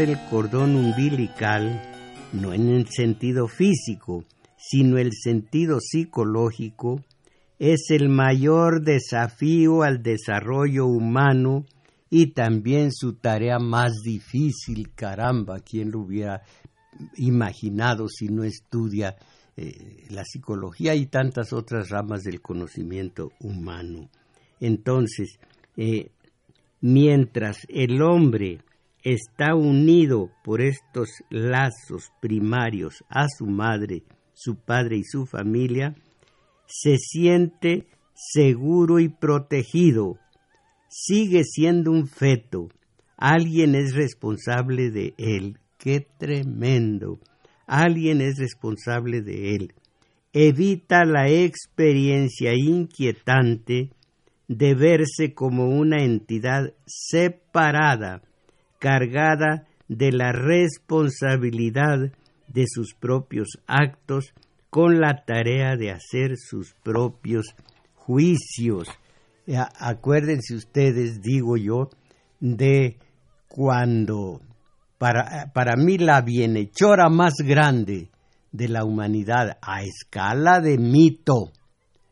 El 0.00 0.18
cordón 0.30 0.76
umbilical 0.76 1.92
no 2.32 2.52
en 2.52 2.68
el 2.68 2.88
sentido 2.88 3.46
físico, 3.46 4.24
sino 4.56 4.98
el 4.98 5.12
sentido 5.12 5.80
psicológico, 5.80 7.02
es 7.58 7.90
el 7.90 8.08
mayor 8.08 8.82
desafío 8.82 9.82
al 9.82 10.02
desarrollo 10.02 10.86
humano 10.86 11.64
y 12.10 12.28
también 12.28 12.92
su 12.92 13.14
tarea 13.14 13.58
más 13.58 13.92
difícil, 14.04 14.92
caramba, 14.94 15.60
¿quién 15.60 15.90
lo 15.90 16.00
hubiera 16.00 16.42
imaginado 17.16 18.08
si 18.08 18.28
no 18.28 18.44
estudia 18.44 19.16
eh, 19.56 20.06
la 20.10 20.24
psicología 20.24 20.94
y 20.94 21.06
tantas 21.06 21.52
otras 21.52 21.88
ramas 21.90 22.22
del 22.22 22.40
conocimiento 22.40 23.32
humano? 23.40 24.10
Entonces, 24.60 25.38
eh, 25.76 26.10
mientras 26.80 27.58
el 27.68 28.02
hombre 28.02 28.60
está 29.02 29.54
unido 29.54 30.30
por 30.44 30.60
estos 30.60 31.08
lazos 31.30 32.12
primarios 32.20 33.04
a 33.08 33.26
su 33.28 33.46
madre, 33.46 34.02
su 34.32 34.56
padre 34.56 34.98
y 34.98 35.04
su 35.04 35.26
familia, 35.26 35.94
se 36.66 36.96
siente 36.98 37.86
seguro 38.14 39.00
y 39.00 39.08
protegido, 39.08 40.18
sigue 40.88 41.44
siendo 41.44 41.90
un 41.90 42.06
feto, 42.06 42.68
alguien 43.16 43.74
es 43.74 43.94
responsable 43.94 44.90
de 44.90 45.14
él, 45.18 45.58
qué 45.78 46.06
tremendo, 46.18 47.18
alguien 47.66 48.20
es 48.20 48.38
responsable 48.38 49.22
de 49.22 49.56
él, 49.56 49.74
evita 50.32 51.04
la 51.04 51.28
experiencia 51.28 52.54
inquietante 52.54 53.90
de 54.48 54.74
verse 54.74 55.34
como 55.34 55.68
una 55.68 56.02
entidad 56.02 56.74
separada, 56.86 58.22
cargada 58.82 59.64
de 59.86 60.10
la 60.10 60.32
responsabilidad 60.32 62.12
de 62.48 62.64
sus 62.66 62.94
propios 62.94 63.60
actos 63.68 64.34
con 64.70 64.98
la 65.00 65.24
tarea 65.24 65.76
de 65.76 65.92
hacer 65.92 66.36
sus 66.36 66.74
propios 66.82 67.46
juicios. 67.94 68.88
Acuérdense 69.78 70.56
ustedes, 70.56 71.22
digo 71.22 71.56
yo, 71.56 71.90
de 72.40 72.98
cuando 73.46 74.40
para, 74.98 75.52
para 75.52 75.76
mí 75.76 75.96
la 75.96 76.20
bienhechora 76.20 77.08
más 77.08 77.34
grande 77.38 78.10
de 78.50 78.68
la 78.68 78.84
humanidad 78.84 79.58
a 79.62 79.84
escala 79.84 80.60
de 80.60 80.76
mito 80.76 81.52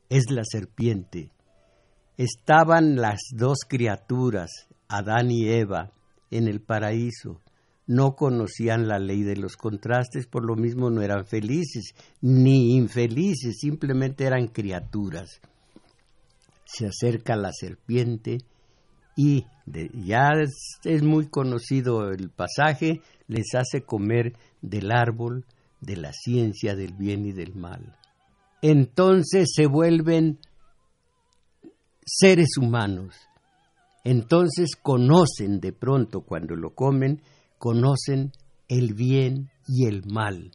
es 0.08 0.30
la 0.30 0.42
serpiente. 0.44 1.30
Estaban 2.16 2.94
las 2.94 3.18
dos 3.32 3.58
criaturas, 3.66 4.68
Adán 4.88 5.30
y 5.30 5.48
Eva, 5.48 5.90
en 6.30 6.48
el 6.48 6.60
paraíso. 6.60 7.40
No 7.86 8.14
conocían 8.14 8.86
la 8.86 8.98
ley 8.98 9.22
de 9.22 9.36
los 9.36 9.56
contrastes, 9.56 10.26
por 10.26 10.44
lo 10.44 10.54
mismo 10.54 10.90
no 10.90 11.02
eran 11.02 11.26
felices 11.26 11.94
ni 12.20 12.76
infelices, 12.76 13.58
simplemente 13.58 14.24
eran 14.24 14.46
criaturas. 14.46 15.40
Se 16.64 16.86
acerca 16.86 17.34
la 17.34 17.50
serpiente 17.52 18.38
y 19.16 19.44
ya 19.92 20.30
es, 20.84 21.02
muy 21.02 21.28
conocido 21.28 22.10
el 22.10 22.30
pasaje, 22.30 23.00
les 23.26 23.54
hace 23.54 23.82
comer 23.82 24.34
del 24.62 24.92
árbol 24.92 25.44
de 25.80 25.96
la 25.96 26.12
ciencia 26.12 26.76
del 26.76 26.92
bien 26.94 27.26
y 27.26 27.32
del 27.32 27.54
mal. 27.54 27.96
Entonces 28.62 29.50
se 29.54 29.66
vuelven 29.66 30.38
seres 32.04 32.56
humanos 32.58 33.16
entonces 34.04 34.70
conocen 34.80 35.60
de 35.60 35.72
pronto 35.72 36.22
cuando 36.22 36.56
lo 36.56 36.74
comen, 36.74 37.22
conocen 37.58 38.32
el 38.68 38.94
bien 38.94 39.50
y 39.66 39.86
el 39.86 40.02
mal. 40.06 40.52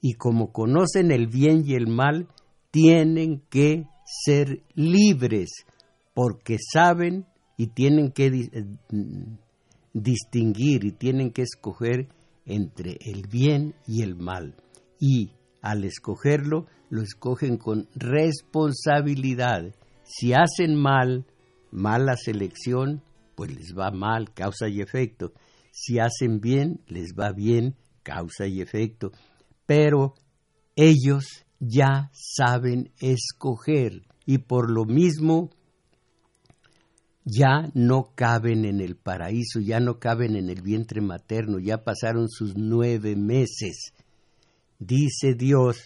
Y 0.00 0.14
como 0.14 0.52
conocen 0.52 1.12
el 1.12 1.28
bien 1.28 1.62
y 1.64 1.74
el 1.74 1.86
mal, 1.86 2.28
tienen 2.70 3.42
que 3.50 3.86
ser 4.04 4.62
libres 4.74 5.64
porque 6.14 6.56
saben 6.58 7.26
y 7.56 7.68
tienen 7.68 8.10
que 8.10 8.26
eh, 8.26 8.66
distinguir 9.92 10.84
y 10.84 10.92
tienen 10.92 11.30
que 11.30 11.42
escoger 11.42 12.08
entre 12.46 12.98
el 13.00 13.26
bien 13.28 13.74
y 13.86 14.02
el 14.02 14.16
mal. 14.16 14.54
Y 14.98 15.30
al 15.62 15.84
escogerlo, 15.84 16.66
lo 16.90 17.02
escogen 17.02 17.56
con 17.56 17.88
responsabilidad. 17.94 19.74
Si 20.02 20.32
hacen 20.32 20.76
mal, 20.76 21.24
mala 21.74 22.16
selección, 22.16 23.02
pues 23.34 23.54
les 23.54 23.74
va 23.76 23.90
mal, 23.90 24.32
causa 24.32 24.68
y 24.68 24.80
efecto. 24.80 25.32
Si 25.72 25.98
hacen 25.98 26.40
bien, 26.40 26.80
les 26.86 27.14
va 27.18 27.32
bien, 27.32 27.74
causa 28.02 28.46
y 28.46 28.60
efecto. 28.60 29.10
Pero 29.66 30.14
ellos 30.76 31.44
ya 31.58 32.10
saben 32.12 32.92
escoger 32.98 34.02
y 34.24 34.38
por 34.38 34.70
lo 34.70 34.84
mismo 34.84 35.50
ya 37.24 37.70
no 37.74 38.12
caben 38.14 38.64
en 38.64 38.80
el 38.80 38.96
paraíso, 38.96 39.58
ya 39.60 39.80
no 39.80 39.98
caben 39.98 40.36
en 40.36 40.50
el 40.50 40.62
vientre 40.62 41.00
materno, 41.00 41.58
ya 41.58 41.82
pasaron 41.82 42.28
sus 42.28 42.56
nueve 42.56 43.16
meses. 43.16 43.92
Dice 44.78 45.34
Dios, 45.34 45.78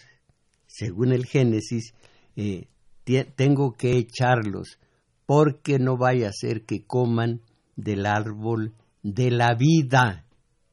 según 0.67 1.13
el 1.13 1.25
Génesis, 1.25 1.93
eh, 2.35 2.67
tengo 3.35 3.73
que 3.73 3.97
echarlos 3.97 4.77
porque 5.29 5.77
no 5.77 5.95
vaya 5.95 6.29
a 6.29 6.33
ser 6.33 6.65
que 6.65 6.87
coman 6.87 7.41
del 7.75 8.07
árbol 8.07 8.73
de 9.03 9.29
la 9.29 9.53
vida. 9.53 10.25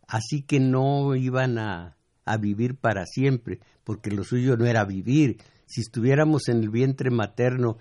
Así 0.08 0.44
que 0.44 0.60
no 0.60 1.14
iban 1.14 1.58
a, 1.58 1.98
a 2.24 2.38
vivir 2.38 2.74
para 2.74 3.04
siempre, 3.04 3.60
porque 3.84 4.10
lo 4.10 4.24
suyo 4.24 4.56
no 4.56 4.64
era 4.64 4.86
vivir. 4.86 5.36
Si 5.66 5.82
estuviéramos 5.82 6.48
en 6.48 6.62
el 6.62 6.70
vientre 6.70 7.10
materno 7.10 7.76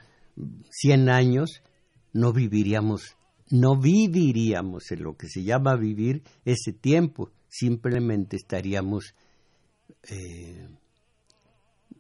cien 0.69 1.07
años, 1.07 1.63
no 2.11 2.33
viviríamos, 2.33 3.15
no 3.49 3.79
viviríamos 3.79 4.91
en 4.91 5.03
lo 5.03 5.15
que 5.15 5.29
se 5.29 5.45
llama 5.45 5.77
vivir 5.77 6.23
ese 6.43 6.73
tiempo, 6.73 7.31
simplemente 7.47 8.35
estaríamos 8.35 9.15
eh, 10.09 10.67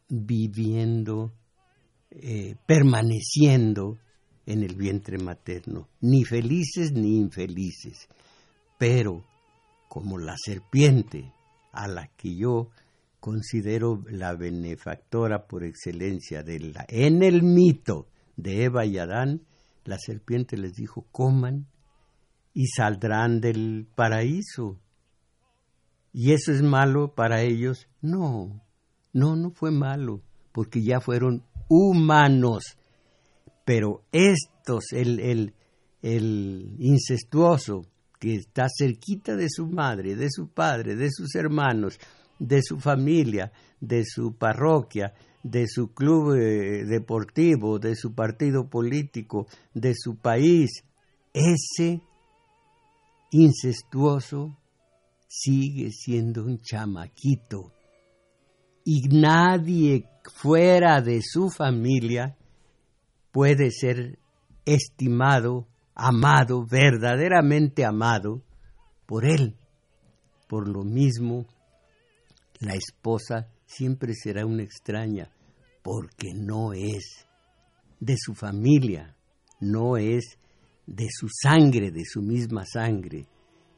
viviendo, 0.09 1.31
eh, 2.11 2.57
permaneciendo 2.67 3.99
en 4.45 4.63
el 4.63 4.75
vientre 4.75 5.17
materno, 5.17 5.89
ni 6.01 6.23
felices 6.23 6.91
ni 6.91 7.17
infelices. 7.17 8.07
Pero 8.77 9.23
como 9.87 10.17
la 10.17 10.35
serpiente, 10.37 11.31
a 11.71 11.87
la 11.87 12.07
que 12.15 12.35
yo 12.35 12.69
considero 13.19 14.03
la 14.09 14.35
benefactora 14.35 15.47
por 15.47 15.63
excelencia 15.63 16.43
de 16.43 16.59
la, 16.59 16.85
en 16.89 17.23
el 17.23 17.43
mito 17.43 18.07
de 18.37 18.65
Eva 18.65 18.85
y 18.85 18.97
Adán, 18.97 19.41
la 19.83 19.97
serpiente 19.97 20.57
les 20.57 20.75
dijo, 20.75 21.05
coman 21.11 21.67
y 22.53 22.67
saldrán 22.67 23.41
del 23.41 23.87
paraíso. 23.95 24.79
¿Y 26.13 26.31
eso 26.31 26.51
es 26.51 26.61
malo 26.61 27.13
para 27.13 27.41
ellos? 27.41 27.87
No, 28.01 28.61
No, 29.11 29.35
no 29.35 29.51
fue 29.51 29.71
malo, 29.71 30.21
porque 30.51 30.83
ya 30.83 30.99
fueron 30.99 31.43
humanos. 31.69 32.77
Pero 33.65 34.03
estos, 34.11 34.93
el, 34.93 35.19
el, 35.19 35.53
el 36.01 36.75
incestuoso, 36.79 37.85
que 38.19 38.35
está 38.35 38.67
cerquita 38.69 39.35
de 39.35 39.49
su 39.49 39.67
madre, 39.67 40.15
de 40.15 40.29
su 40.31 40.47
padre, 40.47 40.95
de 40.95 41.09
sus 41.11 41.35
hermanos, 41.35 41.99
de 42.39 42.61
su 42.61 42.79
familia, 42.79 43.51
de 43.79 44.05
su 44.05 44.35
parroquia, 44.35 45.13
de 45.43 45.67
su 45.67 45.93
club 45.93 46.35
eh, 46.35 46.85
deportivo, 46.85 47.79
de 47.79 47.95
su 47.95 48.13
partido 48.13 48.69
político, 48.69 49.47
de 49.73 49.93
su 49.95 50.15
país, 50.17 50.83
ese 51.33 52.01
incestuoso 53.31 54.57
sigue 55.27 55.91
siendo 55.91 56.45
un 56.45 56.59
chamaquito. 56.59 57.71
Y 58.83 59.07
nadie 59.09 60.07
fuera 60.23 61.01
de 61.01 61.21
su 61.21 61.49
familia 61.49 62.35
puede 63.35 63.69
ser 63.69 64.17
estimado, 64.65 65.67
amado, 65.93 66.65
verdaderamente 66.65 67.83
amado 67.83 68.41
por 69.05 69.25
él. 69.25 69.57
Por 70.47 70.69
lo 70.69 70.85
mismo, 70.85 71.45
la 72.61 72.75
esposa 72.75 73.49
siempre 73.65 74.13
será 74.13 74.45
una 74.45 74.63
extraña 74.63 75.29
porque 75.83 76.33
no 76.33 76.71
es 76.71 77.27
de 77.99 78.15
su 78.17 78.35
familia, 78.35 79.17
no 79.59 79.97
es 79.97 80.37
de 80.87 81.07
su 81.09 81.27
sangre, 81.27 81.91
de 81.91 82.05
su 82.05 82.21
misma 82.21 82.63
sangre. 82.65 83.27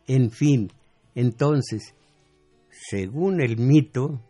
En 0.06 0.30
fin, 0.30 0.72
entonces, 1.16 1.96
según 2.70 3.42
el 3.42 3.58
mito, 3.58 4.22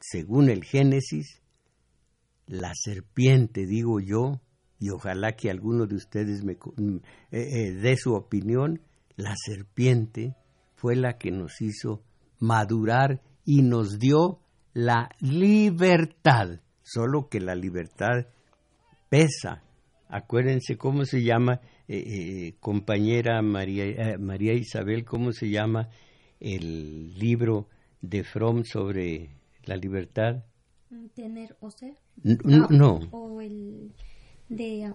según 0.00 0.48
el 0.48 0.64
Génesis, 0.64 1.42
la 2.46 2.72
serpiente, 2.74 3.66
digo 3.66 4.00
yo, 4.00 4.40
y 4.78 4.90
ojalá 4.90 5.32
que 5.32 5.50
alguno 5.50 5.86
de 5.86 5.96
ustedes 5.96 6.44
me 6.44 6.54
mm, 6.54 6.96
eh, 7.30 7.40
eh, 7.40 7.72
dé 7.72 7.96
su 7.96 8.14
opinión, 8.14 8.80
la 9.16 9.34
serpiente 9.36 10.34
fue 10.74 10.96
la 10.96 11.16
que 11.16 11.30
nos 11.30 11.60
hizo 11.60 12.02
madurar 12.38 13.22
y 13.44 13.62
nos 13.62 13.98
dio 13.98 14.40
la 14.74 15.08
libertad, 15.20 16.60
solo 16.82 17.28
que 17.28 17.40
la 17.40 17.54
libertad 17.54 18.26
pesa. 19.08 19.62
Acuérdense 20.08 20.76
cómo 20.76 21.04
se 21.04 21.22
llama, 21.22 21.60
eh, 21.88 22.54
compañera 22.60 23.40
María, 23.40 24.18
María 24.18 24.52
Isabel, 24.52 25.04
cómo 25.04 25.32
se 25.32 25.48
llama 25.48 25.88
el 26.38 27.18
libro 27.18 27.68
de 28.02 28.22
Fromm 28.22 28.64
sobre 28.64 29.30
la 29.64 29.76
libertad. 29.76 30.44
Tener 31.14 31.56
o 31.60 31.70
ser. 31.70 31.94
no. 32.22 33.00
O 33.10 33.40
el 33.40 33.92
de... 34.48 34.94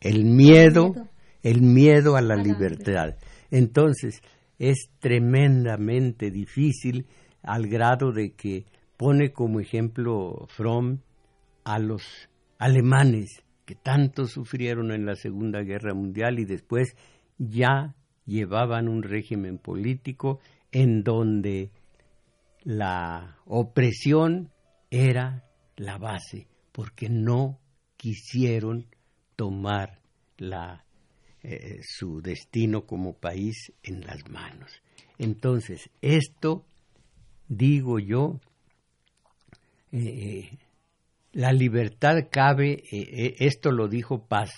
El 0.00 0.24
miedo, 0.24 0.94
el 1.42 1.62
miedo 1.62 2.16
a 2.16 2.22
la, 2.22 2.36
libertad. 2.36 3.16
Entonces, 3.50 4.22
es 4.58 4.90
tremendamente 5.00 6.30
difícil 6.30 7.06
al 7.42 7.66
grado 7.66 8.12
de 8.12 8.32
que 8.34 8.64
pone 8.96 9.32
como 9.32 9.60
ejemplo 9.60 10.46
Fromm 10.48 11.00
a 11.64 11.78
los 11.78 12.28
alemanes 12.58 13.42
que 13.64 13.74
tanto 13.74 14.26
sufrieron 14.26 14.92
en 14.92 15.04
la 15.04 15.14
Segunda 15.14 15.62
Guerra 15.62 15.94
Mundial 15.94 16.38
y 16.38 16.44
después 16.44 16.96
ya 17.38 17.94
llevaban 18.24 18.88
un 18.88 19.02
régimen 19.02 19.58
político 19.58 20.40
en 20.72 21.02
donde 21.02 21.70
la 22.62 23.36
opresión 23.46 24.50
era 24.90 25.44
la 25.76 25.98
base, 25.98 26.48
porque 26.72 27.08
no 27.08 27.58
quisieron 27.98 28.86
tomar 29.36 30.00
la, 30.38 30.84
eh, 31.42 31.80
su 31.82 32.22
destino 32.22 32.86
como 32.86 33.12
país 33.12 33.72
en 33.82 34.00
las 34.00 34.30
manos. 34.30 34.70
Entonces, 35.18 35.90
esto, 36.00 36.64
digo 37.48 37.98
yo, 37.98 38.40
eh, 39.92 40.58
la 41.32 41.52
libertad 41.52 42.28
cabe, 42.30 42.84
eh, 42.90 43.34
esto 43.40 43.70
lo 43.72 43.88
dijo 43.88 44.26
Paz, 44.26 44.50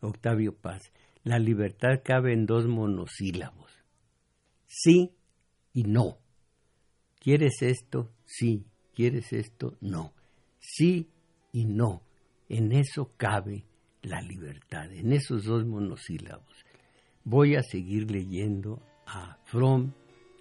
Octavio 0.00 0.54
Paz, 0.54 0.90
la 1.24 1.38
libertad 1.38 2.00
cabe 2.04 2.32
en 2.32 2.46
dos 2.46 2.66
monosílabos, 2.66 3.70
sí 4.66 5.12
y 5.72 5.84
no. 5.84 6.18
¿Quieres 7.18 7.62
esto? 7.62 8.12
Sí. 8.24 8.66
¿Quieres 8.94 9.32
esto? 9.32 9.76
No. 9.80 10.14
Sí 10.58 11.08
y 11.52 11.64
no. 11.64 12.02
En 12.48 12.72
eso 12.72 13.12
cabe 13.16 13.64
la 14.02 14.20
libertad, 14.20 14.92
en 14.92 15.12
esos 15.12 15.44
dos 15.44 15.64
monosílabos. 15.64 16.64
Voy 17.24 17.56
a 17.56 17.62
seguir 17.62 18.10
leyendo 18.10 18.80
a 19.06 19.38
Fromm 19.44 19.92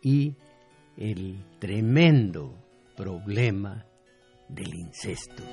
y 0.03 0.35
el 0.97 1.43
tremendo 1.59 2.53
problema 2.95 3.85
del 4.47 4.75
incesto. 4.75 5.43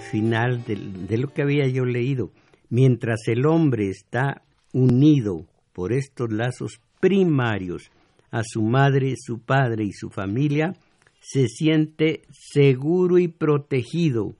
Final 0.00 0.64
de, 0.64 1.18
lo 1.18 1.32
que 1.32 1.42
había 1.42 1.68
yo 1.68 1.84
leído. 1.84 2.32
Mientras 2.68 3.28
el 3.28 3.46
hombre 3.46 3.88
está 3.88 4.42
unido 4.72 5.46
por 5.72 5.92
estos 5.92 6.32
lazos 6.32 6.80
primarios 7.00 7.90
a 8.30 8.42
su 8.44 8.62
madre, 8.62 9.14
su 9.16 9.40
padre 9.40 9.84
y 9.84 9.92
su 9.92 10.10
familia, 10.10 10.74
se 11.20 11.48
siente 11.48 12.22
seguro 12.30 13.18
y 13.18 13.28
protegido, 13.28 14.36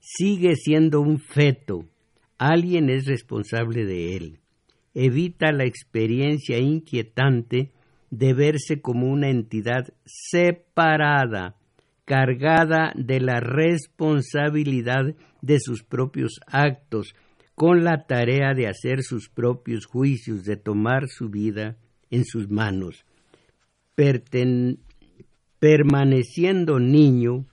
sigue 0.00 0.56
siendo 0.56 1.00
un 1.00 1.18
feto, 1.18 1.86
alguien 2.38 2.88
es 2.88 3.06
responsable 3.06 3.84
de 3.84 4.16
él, 4.16 4.38
evita 4.94 5.52
la 5.52 5.64
experiencia 5.64 6.58
inquietante 6.58 7.70
de 8.10 8.34
verse 8.34 8.80
como 8.80 9.06
una 9.06 9.30
entidad 9.30 9.92
separada, 10.04 11.56
cargada 12.12 12.92
de 12.94 13.20
la 13.20 13.40
responsabilidad 13.40 15.14
de 15.40 15.58
sus 15.58 15.82
propios 15.82 16.40
actos, 16.46 17.14
con 17.54 17.84
la 17.84 18.04
tarea 18.06 18.52
de 18.52 18.66
hacer 18.66 19.02
sus 19.02 19.30
propios 19.30 19.86
juicios, 19.86 20.44
de 20.44 20.58
tomar 20.58 21.08
su 21.08 21.30
vida 21.30 21.78
en 22.10 22.26
sus 22.26 22.50
manos. 22.50 23.06
permaneciendo 25.58 26.78
niño, 26.78 27.46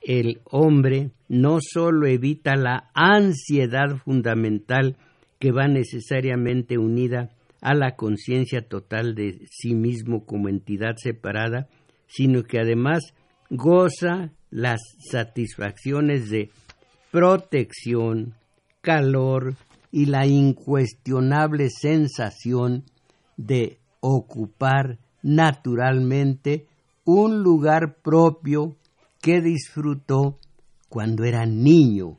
el 0.00 0.40
hombre 0.44 1.10
no 1.28 1.58
sólo 1.60 2.06
evita 2.06 2.56
la 2.56 2.90
ansiedad 2.94 3.98
fundamental 4.02 4.96
que 5.38 5.52
va 5.52 5.68
necesariamente 5.68 6.78
unida 6.78 7.28
a 7.60 7.74
la 7.74 7.94
conciencia 7.94 8.66
total 8.66 9.14
de 9.14 9.42
sí 9.50 9.74
mismo 9.74 10.24
como 10.24 10.48
entidad 10.48 10.96
separada, 10.96 11.68
sino 12.06 12.44
que 12.44 12.58
además 12.58 13.12
goza 13.50 14.30
las 14.50 14.80
satisfacciones 15.10 16.30
de 16.30 16.50
protección, 17.10 18.34
calor 18.80 19.54
y 19.90 20.06
la 20.06 20.26
incuestionable 20.26 21.68
sensación 21.68 22.84
de 23.36 23.78
ocupar 24.00 24.98
naturalmente 25.22 26.66
un 27.04 27.42
lugar 27.42 27.96
propio 28.02 28.76
que 29.20 29.40
disfrutó 29.40 30.38
cuando 30.88 31.24
era 31.24 31.44
niño, 31.44 32.18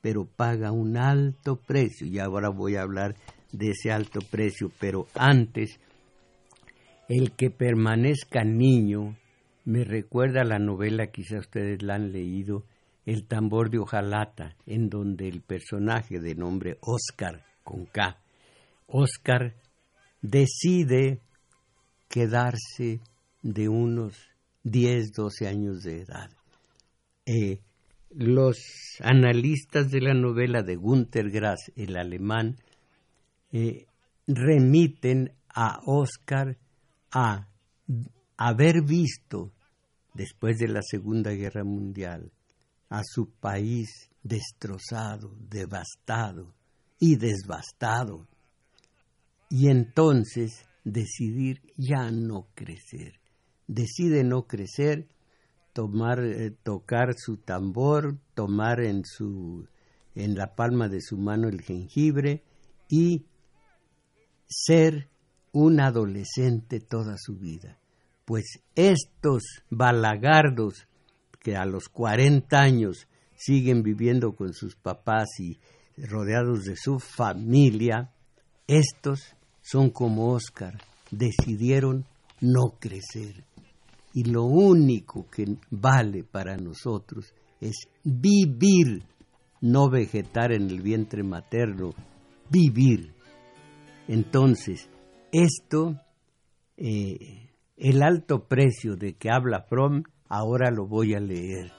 pero 0.00 0.24
paga 0.24 0.72
un 0.72 0.96
alto 0.96 1.56
precio. 1.56 2.06
Y 2.06 2.18
ahora 2.18 2.48
voy 2.48 2.76
a 2.76 2.82
hablar 2.82 3.16
de 3.52 3.70
ese 3.70 3.92
alto 3.92 4.20
precio, 4.20 4.70
pero 4.80 5.06
antes, 5.14 5.78
el 7.08 7.32
que 7.32 7.50
permanezca 7.50 8.44
niño 8.44 9.16
me 9.64 9.84
recuerda 9.84 10.44
la 10.44 10.58
novela, 10.58 11.08
quizá 11.08 11.38
ustedes 11.38 11.82
la 11.82 11.94
han 11.94 12.12
leído, 12.12 12.64
El 13.06 13.26
tambor 13.26 13.70
de 13.70 13.78
hojalata, 13.78 14.56
en 14.66 14.90
donde 14.90 15.26
el 15.28 15.40
personaje 15.40 16.20
de 16.20 16.34
nombre 16.34 16.76
Oscar, 16.82 17.42
con 17.64 17.86
K, 17.86 18.18
Oscar 18.86 19.54
decide 20.20 21.20
quedarse 22.08 23.00
de 23.42 23.68
unos 23.68 24.16
10, 24.64 25.12
12 25.12 25.48
años 25.48 25.82
de 25.82 26.02
edad. 26.02 26.30
Eh, 27.24 27.60
los 28.10 28.58
analistas 29.00 29.90
de 29.90 30.00
la 30.00 30.14
novela 30.14 30.62
de 30.62 30.76
Günter 30.76 31.30
Grass, 31.30 31.72
el 31.76 31.96
alemán, 31.96 32.56
eh, 33.52 33.86
remiten 34.26 35.32
a 35.48 35.80
Oscar 35.86 36.56
a 37.12 37.48
haber 38.40 38.82
visto, 38.82 39.52
después 40.14 40.56
de 40.56 40.68
la 40.68 40.80
Segunda 40.80 41.30
Guerra 41.32 41.62
Mundial, 41.62 42.32
a 42.88 43.02
su 43.04 43.28
país 43.28 44.08
destrozado, 44.22 45.36
devastado 45.50 46.54
y 46.98 47.16
desbastado. 47.16 48.26
Y 49.50 49.68
entonces 49.68 50.64
decidir 50.84 51.60
ya 51.76 52.10
no 52.10 52.48
crecer. 52.54 53.20
Decide 53.66 54.24
no 54.24 54.46
crecer, 54.46 55.06
tomar, 55.74 56.24
eh, 56.24 56.50
tocar 56.50 57.12
su 57.18 57.36
tambor, 57.36 58.16
tomar 58.32 58.80
en 58.80 59.04
la 60.14 60.54
palma 60.54 60.88
de 60.88 61.02
su 61.02 61.18
mano 61.18 61.48
el 61.48 61.60
jengibre 61.60 62.42
y 62.88 63.26
ser 64.46 65.10
un 65.52 65.78
adolescente 65.78 66.80
toda 66.80 67.16
su 67.18 67.36
vida. 67.36 67.76
Pues 68.30 68.62
estos 68.76 69.42
balagardos 69.70 70.86
que 71.40 71.56
a 71.56 71.64
los 71.64 71.88
40 71.88 72.60
años 72.60 73.08
siguen 73.34 73.82
viviendo 73.82 74.36
con 74.36 74.52
sus 74.54 74.76
papás 74.76 75.26
y 75.40 75.58
rodeados 75.96 76.62
de 76.62 76.76
su 76.76 77.00
familia, 77.00 78.12
estos 78.68 79.34
son 79.60 79.90
como 79.90 80.30
Oscar, 80.30 80.80
decidieron 81.10 82.06
no 82.40 82.76
crecer. 82.78 83.42
Y 84.14 84.22
lo 84.22 84.44
único 84.44 85.28
que 85.28 85.56
vale 85.68 86.22
para 86.22 86.56
nosotros 86.56 87.34
es 87.60 87.88
vivir, 88.04 89.02
no 89.60 89.90
vegetar 89.90 90.52
en 90.52 90.70
el 90.70 90.82
vientre 90.82 91.24
materno, 91.24 91.94
vivir. 92.48 93.12
Entonces, 94.06 94.88
esto, 95.32 96.00
eh, 96.76 97.49
el 97.80 98.02
alto 98.02 98.46
precio 98.46 98.96
de 98.96 99.14
que 99.14 99.30
habla 99.30 99.62
Fromm, 99.62 100.02
ahora 100.28 100.70
lo 100.70 100.86
voy 100.86 101.14
a 101.14 101.20
leer. 101.20 101.72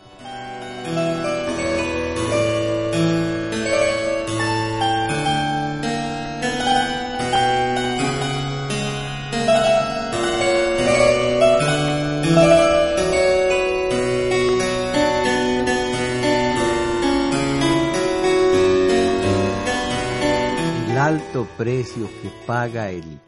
alto 20.97 21.47
precio 21.57 22.07
que 22.21 22.29
paga 22.45 22.91
el 22.91 23.19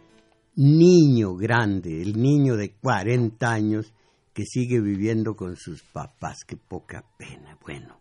niño 0.56 1.36
grande, 1.36 2.02
el 2.02 2.22
niño 2.22 2.56
de 2.56 2.74
40 2.74 3.52
años 3.52 3.94
que 4.34 4.46
sigue 4.46 4.82
viviendo 4.82 5.36
con 5.36 5.56
sus 5.56 5.84
papás. 5.84 6.40
Qué 6.46 6.58
poca 6.58 7.06
pena. 7.18 7.58
Bueno, 7.62 8.00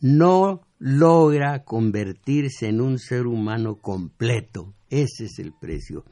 no 0.00 0.62
logra 0.78 1.64
convertirse 1.64 2.68
en 2.68 2.80
un 2.80 2.98
ser 2.98 3.26
humano 3.26 3.76
completo. 3.76 4.74
Ese 4.88 5.26
es 5.26 5.38
el 5.38 5.52
precio. 5.52 6.04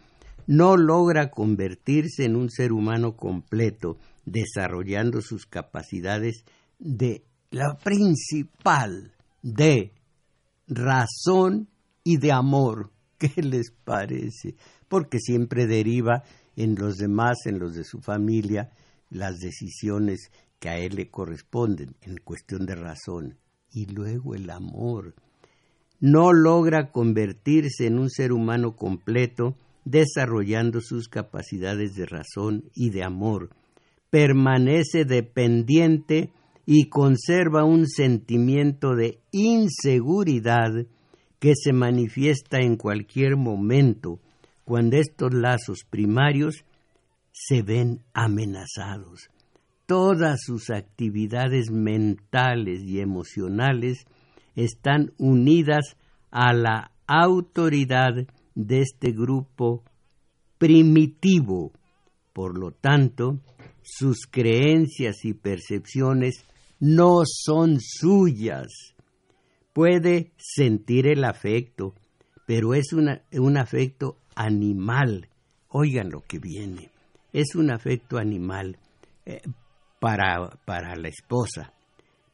No 0.46 0.76
logra 0.76 1.30
convertirse 1.30 2.24
en 2.24 2.36
un 2.36 2.50
ser 2.50 2.72
humano 2.72 3.16
completo, 3.16 3.98
desarrollando 4.24 5.20
sus 5.20 5.46
capacidades 5.46 6.44
de 6.78 7.24
la 7.50 7.76
principal 7.76 9.12
de 9.42 9.92
razón 10.66 11.68
y 12.04 12.18
de 12.18 12.32
amor. 12.32 12.90
¿Qué 13.18 13.42
les 13.42 13.72
parece? 13.84 14.54
Porque 14.88 15.18
siempre 15.18 15.66
deriva 15.66 16.24
en 16.56 16.74
los 16.74 16.96
demás, 16.96 17.38
en 17.46 17.58
los 17.58 17.74
de 17.74 17.84
su 17.84 18.00
familia, 18.00 18.70
las 19.10 19.38
decisiones 19.38 20.30
que 20.58 20.68
a 20.68 20.78
él 20.78 20.96
le 20.96 21.10
corresponden 21.10 21.94
en 22.02 22.16
cuestión 22.18 22.66
de 22.66 22.74
razón. 22.74 23.38
Y 23.70 23.86
luego 23.86 24.34
el 24.34 24.50
amor. 24.50 25.14
No 26.00 26.32
logra 26.32 26.90
convertirse 26.90 27.86
en 27.86 27.98
un 27.98 28.10
ser 28.10 28.32
humano 28.32 28.76
completo 28.76 29.56
desarrollando 29.84 30.80
sus 30.80 31.08
capacidades 31.08 31.94
de 31.94 32.06
razón 32.06 32.64
y 32.74 32.90
de 32.90 33.02
amor. 33.02 33.50
Permanece 34.10 35.04
dependiente 35.04 36.30
y 36.66 36.88
conserva 36.88 37.64
un 37.64 37.88
sentimiento 37.88 38.94
de 38.94 39.20
inseguridad 39.32 40.70
que 41.38 41.54
se 41.54 41.72
manifiesta 41.72 42.58
en 42.58 42.76
cualquier 42.76 43.36
momento 43.36 44.20
cuando 44.68 44.98
estos 44.98 45.32
lazos 45.32 45.86
primarios 45.88 46.66
se 47.32 47.62
ven 47.62 48.02
amenazados. 48.12 49.30
Todas 49.86 50.40
sus 50.44 50.68
actividades 50.68 51.70
mentales 51.70 52.82
y 52.82 53.00
emocionales 53.00 54.04
están 54.56 55.14
unidas 55.16 55.96
a 56.30 56.52
la 56.52 56.92
autoridad 57.06 58.12
de 58.54 58.80
este 58.82 59.12
grupo 59.12 59.84
primitivo. 60.58 61.72
Por 62.34 62.58
lo 62.58 62.72
tanto, 62.72 63.40
sus 63.80 64.26
creencias 64.30 65.24
y 65.24 65.32
percepciones 65.32 66.44
no 66.78 67.22
son 67.24 67.78
suyas, 67.80 68.66
puede 69.72 70.32
sentir 70.36 71.06
el 71.06 71.24
afecto, 71.24 71.94
pero 72.46 72.74
es 72.74 72.92
un 72.92 73.56
afecto 73.56 74.18
animal. 74.38 75.28
Oigan 75.68 76.10
lo 76.10 76.22
que 76.22 76.38
viene. 76.38 76.90
Es 77.32 77.54
un 77.54 77.70
afecto 77.70 78.18
animal 78.18 78.78
eh, 79.26 79.42
para, 80.00 80.48
para 80.64 80.96
la 80.96 81.08
esposa. 81.08 81.72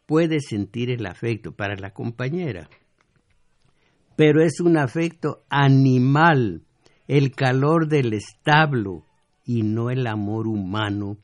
Puede 0.06 0.40
sentir 0.40 0.90
el 0.90 1.06
afecto 1.06 1.52
para 1.52 1.74
la 1.76 1.90
compañera. 1.90 2.68
Pero 4.16 4.42
es 4.42 4.60
un 4.60 4.76
afecto 4.76 5.42
animal, 5.48 6.62
el 7.08 7.32
calor 7.32 7.88
del 7.88 8.12
establo 8.12 9.04
y 9.44 9.62
no 9.62 9.90
el 9.90 10.06
amor 10.06 10.46
humano 10.46 11.16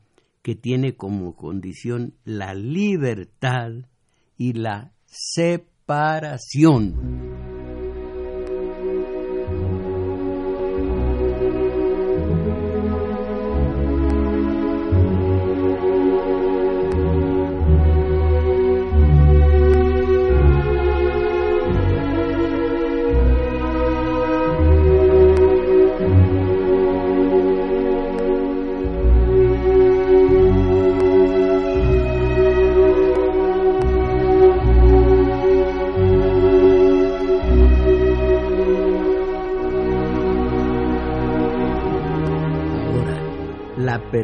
que 0.42 0.56
tiene 0.56 0.96
como 0.96 1.36
condición 1.36 2.14
la 2.24 2.54
libertad 2.54 3.70
y 4.36 4.54
la 4.54 4.92
separación 5.06 5.80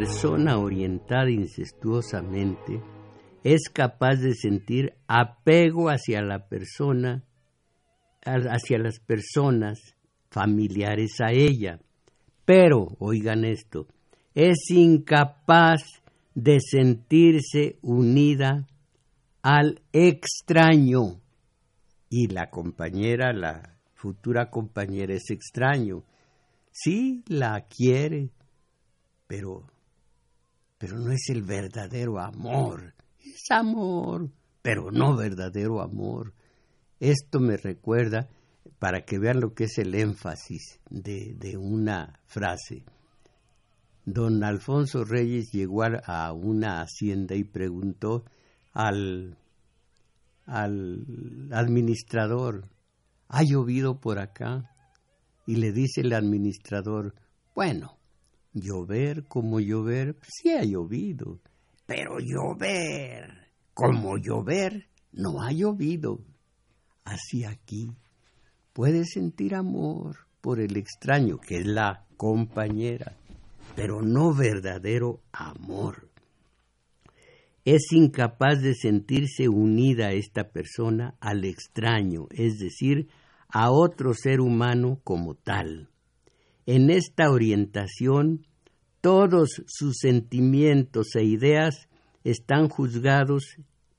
persona 0.06 0.58
orientada 0.58 1.28
incestuosamente 1.28 2.80
es 3.42 3.68
capaz 3.72 4.14
de 4.20 4.34
sentir 4.34 4.94
apego 5.08 5.88
hacia 5.88 6.22
la 6.22 6.46
persona, 6.46 7.24
hacia 8.22 8.78
las 8.78 9.00
personas 9.00 9.96
familiares 10.30 11.20
a 11.20 11.32
ella. 11.32 11.80
Pero, 12.44 12.94
oigan 13.00 13.44
esto, 13.44 13.88
es 14.32 14.70
incapaz 14.70 15.82
de 16.36 16.60
sentirse 16.60 17.80
unida 17.82 18.64
al 19.42 19.82
extraño. 19.92 21.20
Y 22.08 22.28
la 22.28 22.48
compañera, 22.50 23.32
la 23.32 23.76
futura 23.94 24.50
compañera 24.50 25.14
es 25.14 25.30
extraño. 25.30 26.04
Sí, 26.70 27.24
la 27.26 27.66
quiere, 27.66 28.30
pero 29.26 29.64
pero 30.78 30.98
no 30.98 31.12
es 31.12 31.28
el 31.28 31.42
verdadero 31.42 32.18
amor. 32.18 32.94
Es 33.18 33.50
amor, 33.50 34.30
pero 34.62 34.90
no 34.90 35.16
verdadero 35.16 35.80
amor. 35.80 36.34
Esto 37.00 37.40
me 37.40 37.56
recuerda, 37.56 38.28
para 38.78 39.04
que 39.04 39.18
vean 39.18 39.40
lo 39.40 39.54
que 39.54 39.64
es 39.64 39.78
el 39.78 39.94
énfasis 39.94 40.80
de, 40.90 41.34
de 41.36 41.56
una 41.56 42.20
frase. 42.26 42.84
Don 44.04 44.44
Alfonso 44.44 45.04
Reyes 45.04 45.50
llegó 45.52 45.82
a 45.82 46.32
una 46.32 46.82
hacienda 46.82 47.34
y 47.34 47.44
preguntó 47.44 48.24
al 48.72 49.36
al 50.46 51.48
administrador, 51.52 52.68
ha 53.28 53.42
llovido 53.42 54.00
por 54.00 54.18
acá. 54.18 54.70
Y 55.48 55.56
le 55.56 55.72
dice 55.72 56.00
el 56.00 56.12
administrador, 56.12 57.14
bueno, 57.54 57.95
llover 58.56 59.24
como 59.28 59.60
llover, 59.60 60.16
sí 60.22 60.50
ha 60.50 60.64
llovido, 60.64 61.38
pero 61.86 62.18
llover 62.18 63.50
como 63.74 64.16
llover 64.16 64.88
no 65.12 65.42
ha 65.42 65.52
llovido. 65.52 66.20
Así 67.04 67.44
aquí 67.44 67.92
puedes 68.72 69.10
sentir 69.12 69.54
amor 69.54 70.26
por 70.40 70.60
el 70.60 70.76
extraño 70.76 71.38
que 71.38 71.58
es 71.58 71.66
la 71.66 72.06
compañera, 72.16 73.16
pero 73.74 74.00
no 74.00 74.34
verdadero 74.34 75.20
amor. 75.32 76.08
Es 77.64 77.92
incapaz 77.92 78.62
de 78.62 78.74
sentirse 78.74 79.48
unida 79.48 80.12
esta 80.12 80.50
persona 80.50 81.16
al 81.20 81.44
extraño, 81.44 82.28
es 82.30 82.58
decir, 82.58 83.08
a 83.48 83.70
otro 83.70 84.14
ser 84.14 84.40
humano 84.40 85.00
como 85.04 85.34
tal. 85.34 85.90
En 86.66 86.90
esta 86.90 87.30
orientación, 87.30 88.44
todos 89.00 89.62
sus 89.66 89.98
sentimientos 89.98 91.14
e 91.14 91.22
ideas 91.22 91.88
están 92.24 92.68
juzgados 92.68 93.56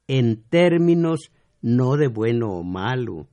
en 0.08 0.44
términos 0.50 1.32
no 1.62 1.96
de 1.96 2.08
bueno 2.08 2.52
o 2.52 2.64
malo, 2.64 3.30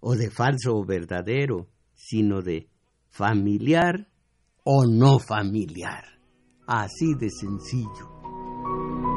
o 0.00 0.16
de 0.16 0.28
falso 0.28 0.76
o 0.76 0.84
verdadero, 0.84 1.68
sino 1.94 2.42
de 2.42 2.68
familiar 3.10 4.08
o 4.64 4.86
no 4.86 5.20
familiar. 5.20 6.04
Así 6.66 7.14
de 7.14 7.30
sencillo. 7.30 9.13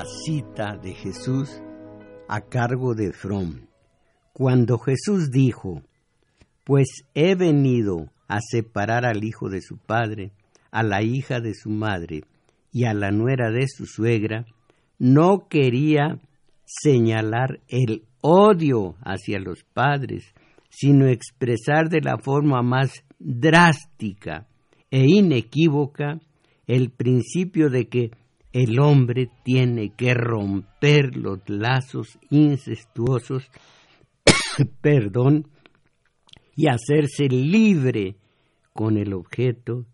La 0.00 0.06
cita 0.06 0.78
de 0.82 0.94
Jesús 0.94 1.60
a 2.26 2.40
cargo 2.40 2.94
de 2.94 3.12
Fromm. 3.12 3.66
Cuando 4.32 4.78
Jesús 4.78 5.30
dijo, 5.30 5.82
pues 6.64 7.04
he 7.14 7.34
venido 7.34 8.08
a 8.26 8.38
separar 8.40 9.04
al 9.04 9.24
hijo 9.24 9.50
de 9.50 9.60
su 9.60 9.76
padre, 9.76 10.32
a 10.70 10.82
la 10.82 11.02
hija 11.02 11.40
de 11.40 11.52
su 11.52 11.68
madre 11.68 12.22
y 12.72 12.84
a 12.84 12.94
la 12.94 13.10
nuera 13.10 13.50
de 13.50 13.66
su 13.68 13.84
suegra, 13.84 14.46
no 14.98 15.48
quería 15.50 16.18
señalar 16.64 17.60
el 17.68 18.04
odio 18.22 18.94
hacia 19.02 19.38
los 19.38 19.64
padres, 19.64 20.24
sino 20.70 21.08
expresar 21.08 21.90
de 21.90 22.00
la 22.00 22.16
forma 22.16 22.62
más 22.62 23.04
drástica 23.18 24.46
e 24.90 25.04
inequívoca 25.04 26.20
el 26.66 26.90
principio 26.90 27.68
de 27.68 27.88
que 27.88 28.12
el 28.52 28.80
hombre 28.80 29.30
tiene 29.44 29.94
que 29.94 30.12
romper 30.14 31.16
los 31.16 31.40
lazos 31.48 32.18
incestuosos, 32.30 33.44
perdón, 34.80 35.48
y 36.56 36.68
hacerse 36.68 37.28
libre 37.28 38.16
con 38.72 38.96
el 38.96 39.12
objeto 39.12 39.86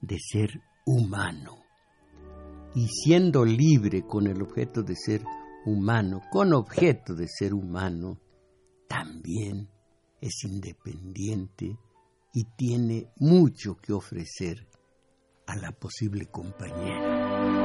de 0.00 0.18
ser 0.18 0.60
humano. 0.86 1.64
Y 2.74 2.86
siendo 2.86 3.44
libre 3.44 4.02
con 4.06 4.26
el 4.26 4.42
objeto 4.42 4.82
de 4.82 4.94
ser 4.94 5.22
humano, 5.66 6.22
con 6.30 6.54
objeto 6.54 7.14
de 7.14 7.26
ser 7.26 7.52
humano, 7.52 8.20
también 8.88 9.68
es 10.20 10.44
independiente 10.44 11.76
y 12.32 12.44
tiene 12.56 13.10
mucho 13.16 13.76
que 13.76 13.92
ofrecer 13.92 14.66
a 15.46 15.56
la 15.56 15.72
posible 15.72 16.26
compañera. 16.26 17.57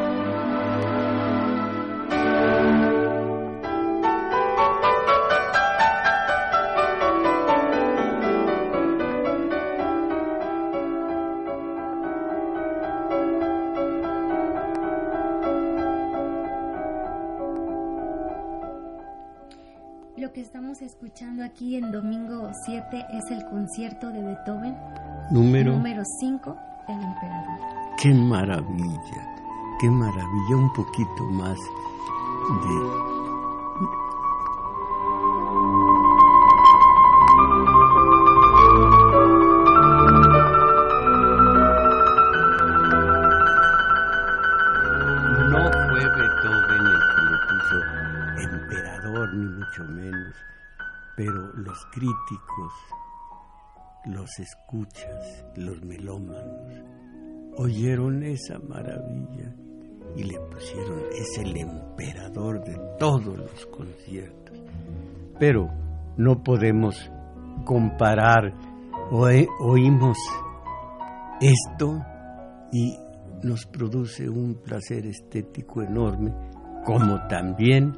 Lo 20.16 20.32
que 20.32 20.42
estamos 20.42 20.82
escuchando 20.82 21.44
aquí 21.44 21.76
en 21.76 21.92
domingo 21.92 22.50
7 22.66 23.06
es 23.12 23.30
el 23.30 23.44
concierto 23.46 24.10
de 24.10 24.24
Beethoven, 24.24 24.76
número 25.32 26.02
5, 26.22 26.56
El 26.88 27.04
Emperador. 27.04 27.60
¡Qué 28.02 28.14
maravilla! 28.14 29.36
¡Qué 29.82 29.90
maravilla! 29.90 30.56
Un 30.56 30.72
poquito 30.74 31.26
más 31.26 31.58
de 32.44 32.84
críticos, 51.94 52.74
los 54.06 54.40
escuchas, 54.40 55.46
los 55.56 55.82
melómanos, 55.84 56.84
oyeron 57.58 58.24
esa 58.24 58.58
maravilla 58.60 59.56
y 60.16 60.24
le 60.24 60.40
pusieron, 60.40 61.00
es 61.12 61.38
el 61.40 61.58
emperador 61.58 62.64
de 62.64 62.78
todos 63.00 63.38
los 63.38 63.66
conciertos. 63.68 64.58
Pero 65.40 65.70
no 66.18 66.44
podemos 66.44 66.96
comparar, 67.66 68.54
oímos 69.60 70.18
esto 71.42 72.02
y 72.72 72.98
nos 73.44 73.66
produce 73.66 74.30
un 74.30 74.56
placer 74.56 75.06
estético 75.06 75.82
enorme, 75.82 76.32
como 76.86 77.28
también 77.28 77.94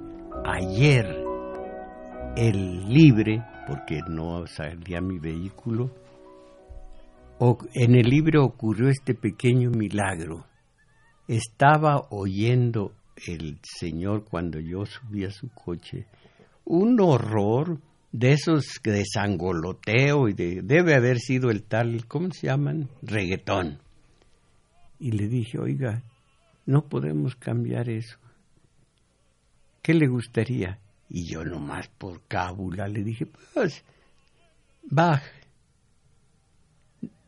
ayer 0.45 1.23
el 2.35 2.87
libre 2.87 3.43
porque 3.67 3.99
no 4.07 4.45
salía 4.47 5.01
mi 5.01 5.19
vehículo. 5.19 5.91
en 7.73 7.95
el 7.95 8.09
libro 8.09 8.45
ocurrió 8.45 8.89
este 8.89 9.13
pequeño 9.13 9.69
milagro. 9.71 10.45
Estaba 11.27 12.07
oyendo 12.09 12.93
el 13.27 13.59
Señor 13.63 14.25
cuando 14.25 14.59
yo 14.59 14.85
subí 14.85 15.23
a 15.23 15.31
su 15.31 15.49
coche 15.49 16.05
un 16.65 16.99
horror 16.99 17.79
de 18.11 18.31
esos 18.31 18.79
de 18.83 19.03
sangoloteo 19.05 20.29
y 20.29 20.33
de, 20.33 20.61
debe 20.63 20.95
haber 20.95 21.19
sido 21.19 21.49
el 21.49 21.63
tal, 21.63 22.05
¿cómo 22.07 22.31
se 22.31 22.47
llaman? 22.47 22.89
Reggaetón. 23.01 23.79
Y 24.99 25.11
le 25.11 25.27
dije, 25.27 25.59
oiga, 25.59 26.01
no 26.65 26.87
podemos 26.87 27.35
cambiar 27.35 27.89
eso. 27.89 28.17
¿Qué 29.81 29.93
le 29.93 30.07
gustaría? 30.07 30.79
Y 31.09 31.25
yo 31.25 31.43
nomás 31.43 31.87
por 31.89 32.21
cábula 32.27 32.87
le 32.87 33.03
dije, 33.03 33.27
pues, 33.53 33.83
Bach. 34.83 35.21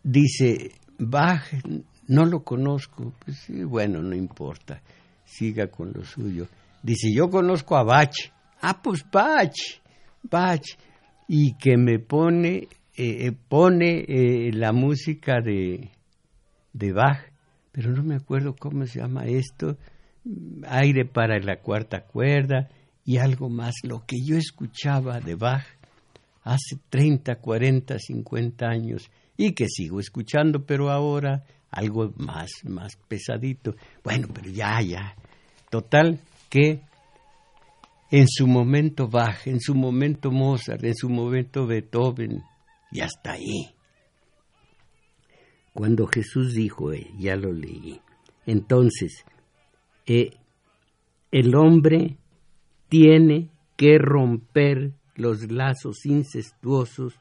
Dice, 0.04 0.72
Bach, 0.98 1.44
no 2.08 2.26
lo 2.26 2.44
conozco. 2.44 3.14
Pues 3.24 3.48
bueno, 3.66 4.02
no 4.02 4.16
importa, 4.16 4.82
siga 5.26 5.68
con 5.68 5.92
lo 5.94 6.04
suyo. 6.04 6.48
Dice, 6.82 7.10
yo 7.14 7.30
conozco 7.30 7.76
a 7.76 7.84
Bach. 7.84 8.16
Ah, 8.62 8.82
pues 8.82 9.06
Bach, 9.12 9.56
Bach. 10.24 10.64
Y 11.28 11.56
que 11.58 11.78
me 11.78 12.00
pone, 12.00 12.68
eh, 12.96 13.28
eh, 13.28 13.32
pone 13.48 14.06
eh, 14.08 14.52
la 14.54 14.72
música 14.72 15.42
de, 15.42 15.92
de 16.74 16.94
Bach, 16.94 17.20
pero 17.72 17.92
no 17.92 18.04
me 18.04 18.16
acuerdo 18.16 18.56
cómo 18.56 18.86
se 18.86 19.00
llama 19.00 19.26
esto. 19.26 19.78
Aire 20.68 21.06
para 21.06 21.40
la 21.40 21.60
cuarta 21.62 22.06
cuerda 22.06 22.70
y 23.06 23.18
algo 23.18 23.50
más, 23.50 23.76
lo 23.84 24.06
que 24.06 24.18
yo 24.26 24.36
escuchaba 24.38 25.20
de 25.20 25.36
Bach 25.36 25.66
hace 26.44 26.78
30, 26.90 27.36
40, 27.36 27.98
50 28.00 28.66
años 28.66 29.10
y 29.38 29.54
que 29.54 29.68
sigo 29.68 30.00
escuchando, 30.00 30.66
pero 30.66 30.90
ahora 30.90 31.44
algo 31.78 32.12
más, 32.18 32.50
más 32.64 32.96
pesadito. 33.08 33.76
Bueno, 34.04 34.28
pero 34.34 34.50
ya, 34.50 34.82
ya. 34.82 35.16
Total 35.70 36.20
que 36.50 36.82
en 38.10 38.28
su 38.28 38.48
momento 38.48 39.08
Bach, 39.08 39.46
en 39.46 39.60
su 39.60 39.76
momento 39.76 40.32
Mozart, 40.32 40.84
en 40.84 40.96
su 40.96 41.08
momento 41.08 41.68
Beethoven, 41.68 42.42
y 42.92 43.02
hasta 43.02 43.34
ahí. 43.34 43.76
Cuando 45.74 46.08
Jesús 46.08 46.56
dijo, 46.56 46.94
eh, 46.94 47.12
ya 47.20 47.36
lo 47.36 47.54
leí, 47.54 48.02
entonces, 48.48 49.24
eh, 50.08 50.32
el 51.32 51.54
hombre 51.54 52.18
tiene 52.90 53.52
que 53.76 54.00
romper 54.00 54.94
los 55.16 55.52
lazos 55.52 56.06
incestuosos 56.06 57.14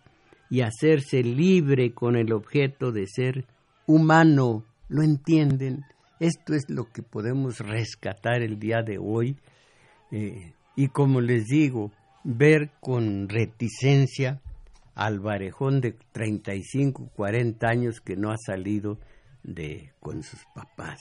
y 0.48 0.62
hacerse 0.62 1.22
libre 1.22 1.92
con 1.92 2.16
el 2.16 2.32
objeto 2.32 2.92
de 2.92 3.06
ser 3.06 3.44
humano. 3.86 4.64
¿Lo 4.88 5.02
entienden? 5.02 5.84
Esto 6.20 6.54
es 6.54 6.68
lo 6.68 6.90
que 6.92 7.02
podemos 7.02 7.58
rescatar 7.60 8.42
el 8.42 8.58
día 8.58 8.82
de 8.82 8.98
hoy. 8.98 9.36
Eh, 10.10 10.52
y 10.76 10.88
como 10.88 11.20
les 11.20 11.46
digo, 11.46 11.92
ver 12.24 12.70
con 12.80 13.28
reticencia 13.28 14.40
al 14.94 15.20
varejón 15.20 15.80
de 15.80 15.94
35, 16.12 17.10
40 17.14 17.68
años 17.68 18.00
que 18.00 18.16
no 18.16 18.30
ha 18.30 18.36
salido 18.38 18.98
de 19.42 19.92
con 20.00 20.22
sus 20.22 20.40
papás. 20.54 21.00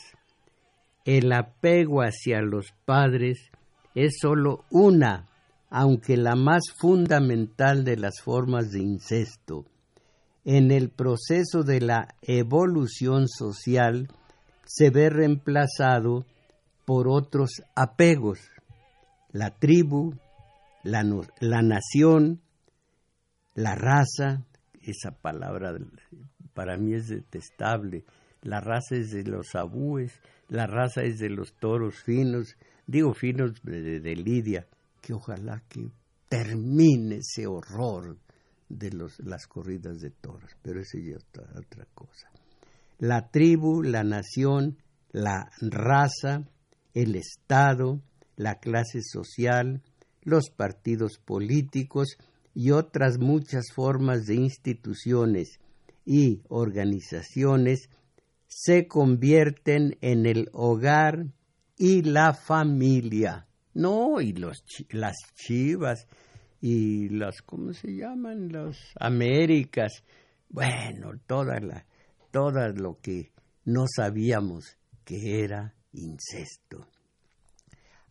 El 1.06 1.32
apego 1.32 2.02
hacia 2.02 2.42
los 2.42 2.74
padres 2.86 3.52
es 3.96 4.18
sólo 4.20 4.66
una, 4.70 5.28
aunque 5.70 6.18
la 6.18 6.36
más 6.36 6.64
fundamental 6.76 7.84
de 7.84 7.98
las 7.98 8.22
formas 8.22 8.72
de 8.72 8.82
incesto. 8.82 9.66
En 10.46 10.70
el 10.70 10.92
proceso 10.92 11.64
de 11.64 11.82
la 11.82 12.08
evolución 12.22 13.28
social 13.28 14.08
se 14.64 14.92
ve 14.92 15.10
reemplazado 15.10 16.26
por 16.86 17.08
otros 17.08 17.64
apegos, 17.76 18.40
la 19.32 19.50
tribu, 19.50 20.14
la, 20.84 21.02
nación, 21.02 22.42
la 23.56 23.74
raza, 23.74 24.46
esa 24.84 25.12
palabra 25.20 25.74
para 26.54 26.78
mí 26.78 26.94
es 26.94 27.08
detestable. 27.08 28.06
La 28.44 28.62
raza 28.62 28.96
es 28.96 29.10
de 29.10 29.24
los 29.24 29.56
abúes, 29.56 30.14
la 30.48 30.68
raza 30.68 31.02
es 31.02 31.18
de 31.18 31.32
los 31.32 31.54
toros 31.54 31.96
finos, 32.04 32.56
digo 32.86 33.16
finos 33.16 33.54
de, 33.64 34.16
Lidia, 34.16 34.68
que 35.02 35.14
ojalá 35.14 35.64
que 35.68 35.90
termine 36.30 37.16
ese 37.16 37.48
horror 37.48 38.16
de 38.70 38.92
los, 38.92 39.20
las 39.20 39.48
corridas 39.48 40.00
de 40.00 40.12
toros, 40.12 40.52
pero 40.62 40.82
eso 40.82 40.98
ya 40.98 41.18
es 41.18 41.24
otra, 41.24 41.48
otra 41.58 41.86
cosa. 41.94 42.30
La 43.00 43.30
tribu, 43.30 43.84
la 43.84 44.04
nación, 44.04 44.78
la 45.12 45.52
raza, 45.62 46.44
el 46.94 47.16
Estado, 47.16 48.02
la 48.36 48.60
clase 48.60 49.02
social, 49.02 49.82
los 50.24 50.50
partidos 50.50 51.18
políticos, 51.18 52.18
y 52.56 52.72
otras 52.72 53.20
muchas 53.20 53.66
formas 53.74 54.26
de 54.26 54.36
instituciones 54.36 55.60
y 56.06 56.42
organizaciones 56.48 57.90
se 58.48 58.88
convierten 58.88 59.98
en 60.00 60.26
el 60.26 60.50
hogar 60.54 61.28
y 61.78 62.02
la 62.04 62.34
familia. 62.34 63.48
No, 63.74 64.22
y 64.22 64.32
los, 64.32 64.64
las 64.90 65.18
chivas 65.36 66.08
y 66.62 67.10
las, 67.10 67.42
¿cómo 67.42 67.74
se 67.74 67.96
llaman? 67.96 68.52
Las 68.52 68.78
Américas. 69.00 70.04
Bueno, 70.50 71.12
toda 71.28 71.60
la, 71.60 71.86
todo 72.32 72.68
lo 72.70 73.00
que 73.02 73.32
no 73.66 73.86
sabíamos 73.88 74.78
que 75.04 75.44
era 75.44 75.74
incesto. 75.94 76.88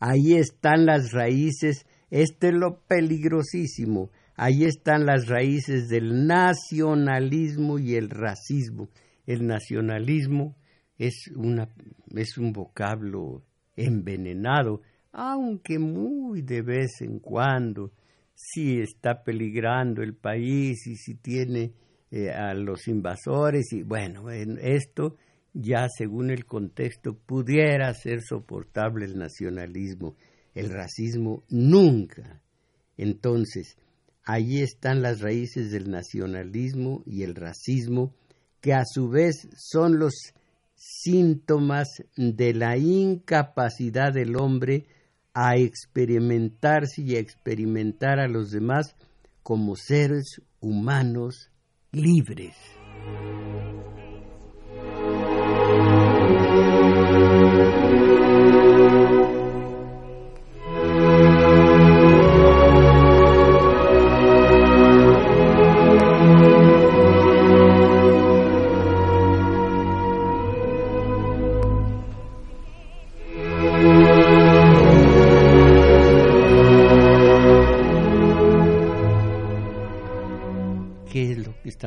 Ahí 0.01 0.35
están 0.35 0.87
las 0.87 1.13
raíces, 1.13 1.87
este 2.11 2.49
es 2.49 2.55
lo 2.55 2.81
peligrosísimo, 2.87 4.11
Ahí 4.37 4.65
están 4.65 5.07
las 5.07 5.29
raíces 5.29 5.89
del 5.89 6.27
nacionalismo 6.27 7.79
y 7.79 7.95
el 7.95 8.11
racismo. 8.11 8.89
El 9.27 9.47
nacionalismo 9.47 10.57
es, 10.99 11.31
una, 11.37 11.69
es 12.17 12.37
un 12.37 12.53
vocablo 12.53 13.45
envenenado, 13.77 14.83
aunque 15.13 15.79
muy 15.79 16.43
de 16.43 16.63
vez 16.63 17.01
en 17.01 17.21
cuando 17.21 17.93
sí 18.35 18.81
está 18.81 19.23
peligrando 19.23 20.03
el 20.03 20.15
país 20.15 20.87
y 20.87 20.97
si 20.97 21.15
tiene 21.15 21.73
eh, 22.11 22.31
a 22.31 22.55
los 22.55 22.89
invasores 22.89 23.73
y 23.73 23.83
bueno, 23.83 24.31
en 24.31 24.59
esto 24.61 25.17
ya 25.53 25.87
según 25.89 26.31
el 26.31 26.45
contexto 26.45 27.15
pudiera 27.15 27.93
ser 27.95 28.23
soportable 28.23 29.05
el 29.05 29.17
nacionalismo, 29.17 30.17
el 30.55 30.71
racismo 30.71 31.45
nunca. 31.49 32.41
Entonces, 32.97 33.77
Allí 34.27 34.63
están 34.63 35.03
las 35.03 35.21
raíces 35.21 35.71
del 35.71 35.91
nacionalismo 35.91 37.03
y 37.05 37.25
el 37.25 37.35
racismo, 37.35 38.15
que 38.63 38.73
a 38.73 38.85
su 38.87 39.11
vez 39.11 39.49
son 39.55 39.99
los 39.99 40.15
síntomas 40.75 42.03
de 42.17 42.55
la 42.55 42.79
incapacidad 42.79 44.15
del 44.15 44.37
hombre 44.37 44.87
a 45.35 45.57
experimentarse 45.57 47.03
y 47.03 47.17
a 47.17 47.19
experimentar 47.19 48.21
a 48.21 48.29
los 48.29 48.51
demás 48.51 48.97
como 49.43 49.77
seres 49.77 50.41
humanos 50.61 51.51
libres. 51.93 52.55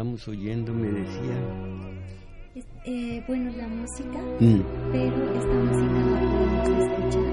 Oyendo, 0.01 0.73
me 0.73 0.91
decía. 0.91 1.37
Eh, 2.85 3.23
bueno, 3.27 3.51
la 3.57 3.67
música, 3.67 4.21
mm. 4.39 4.91
pero 4.91 5.33
esta 5.33 5.53
música 5.53 5.99
la 6.05 6.19
podemos 6.19 6.69
escuchar 6.69 7.25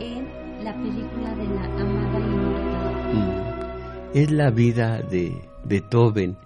en 0.00 0.64
la 0.64 0.74
película 0.74 1.34
de 1.34 1.44
la 1.48 1.64
amada 1.64 2.18
inmortal. 2.18 3.14
Mm. 3.14 4.16
Es 4.16 4.30
la 4.30 4.50
vida 4.50 5.02
de 5.02 5.32
Beethoven, 5.64 6.36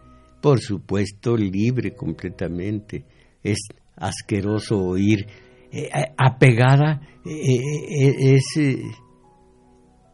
por 0.40 0.58
supuesto, 0.58 1.36
libre 1.36 1.94
completamente. 1.94 3.04
Es 3.42 3.68
asqueroso 3.96 4.78
oír, 4.78 5.26
eh, 5.70 5.88
eh, 5.94 6.12
apegada, 6.18 7.02
es, 7.24 8.58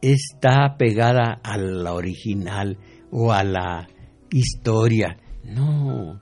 está 0.02 0.66
apegada 0.66 1.40
a 1.42 1.56
la 1.56 1.94
original 1.94 2.76
o 3.10 3.32
a 3.32 3.42
la 3.42 3.88
historia. 4.30 5.16
No, 5.44 6.20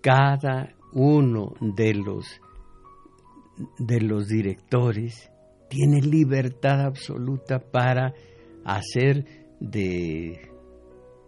cada 0.00 0.74
uno 0.92 1.54
de 1.60 1.94
los 1.94 2.26
de 3.78 4.00
los 4.00 4.28
directores 4.28 5.30
tiene 5.68 6.00
libertad 6.00 6.82
absoluta 6.82 7.58
para 7.58 8.12
hacer 8.64 9.24
de 9.60 10.50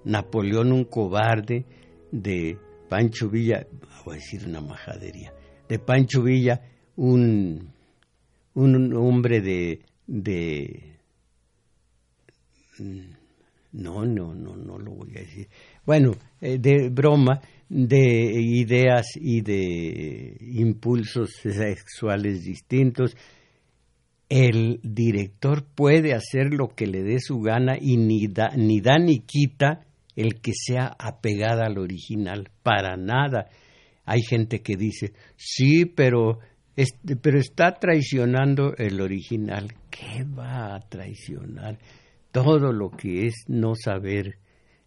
Napoleón 0.04 0.72
un 0.72 0.84
cobarde, 0.84 1.64
de 2.10 2.58
Pancho 2.88 3.28
Villa, 3.28 3.66
voy 4.04 4.14
a 4.14 4.18
decir 4.18 4.46
una 4.46 4.60
majadería, 4.60 5.32
de 5.68 5.78
Pancho 5.78 6.22
Villa 6.22 6.60
un, 6.96 7.72
un 8.54 8.94
hombre 8.94 9.40
de, 9.40 9.80
de 10.06 10.98
no, 13.72 14.04
no, 14.04 14.34
no, 14.34 14.56
no 14.56 14.78
lo 14.78 14.92
voy 14.92 15.10
a 15.16 15.20
decir 15.20 15.48
bueno, 15.88 16.12
eh, 16.42 16.58
de 16.58 16.90
broma, 16.90 17.40
de 17.66 18.42
ideas 18.42 19.06
y 19.14 19.40
de 19.40 20.36
impulsos 20.38 21.30
sexuales 21.40 22.44
distintos. 22.44 23.16
El 24.28 24.80
director 24.82 25.64
puede 25.64 26.12
hacer 26.12 26.52
lo 26.52 26.68
que 26.68 26.86
le 26.86 27.02
dé 27.02 27.18
su 27.20 27.40
gana 27.40 27.78
y 27.80 27.96
ni 27.96 28.26
da 28.26 28.50
ni, 28.54 28.82
da, 28.82 28.98
ni 28.98 29.20
quita 29.20 29.86
el 30.14 30.42
que 30.42 30.52
sea 30.52 30.94
apegada 30.98 31.64
al 31.64 31.78
original, 31.78 32.50
para 32.62 32.98
nada. 32.98 33.48
Hay 34.04 34.20
gente 34.20 34.60
que 34.60 34.76
dice, 34.76 35.14
sí, 35.36 35.86
pero, 35.86 36.40
pero 37.22 37.38
está 37.38 37.72
traicionando 37.72 38.74
el 38.76 39.00
original. 39.00 39.72
¿Qué 39.88 40.22
va 40.24 40.74
a 40.74 40.80
traicionar? 40.80 41.78
Todo 42.30 42.74
lo 42.74 42.90
que 42.90 43.26
es 43.26 43.44
no 43.46 43.72
saber 43.74 44.36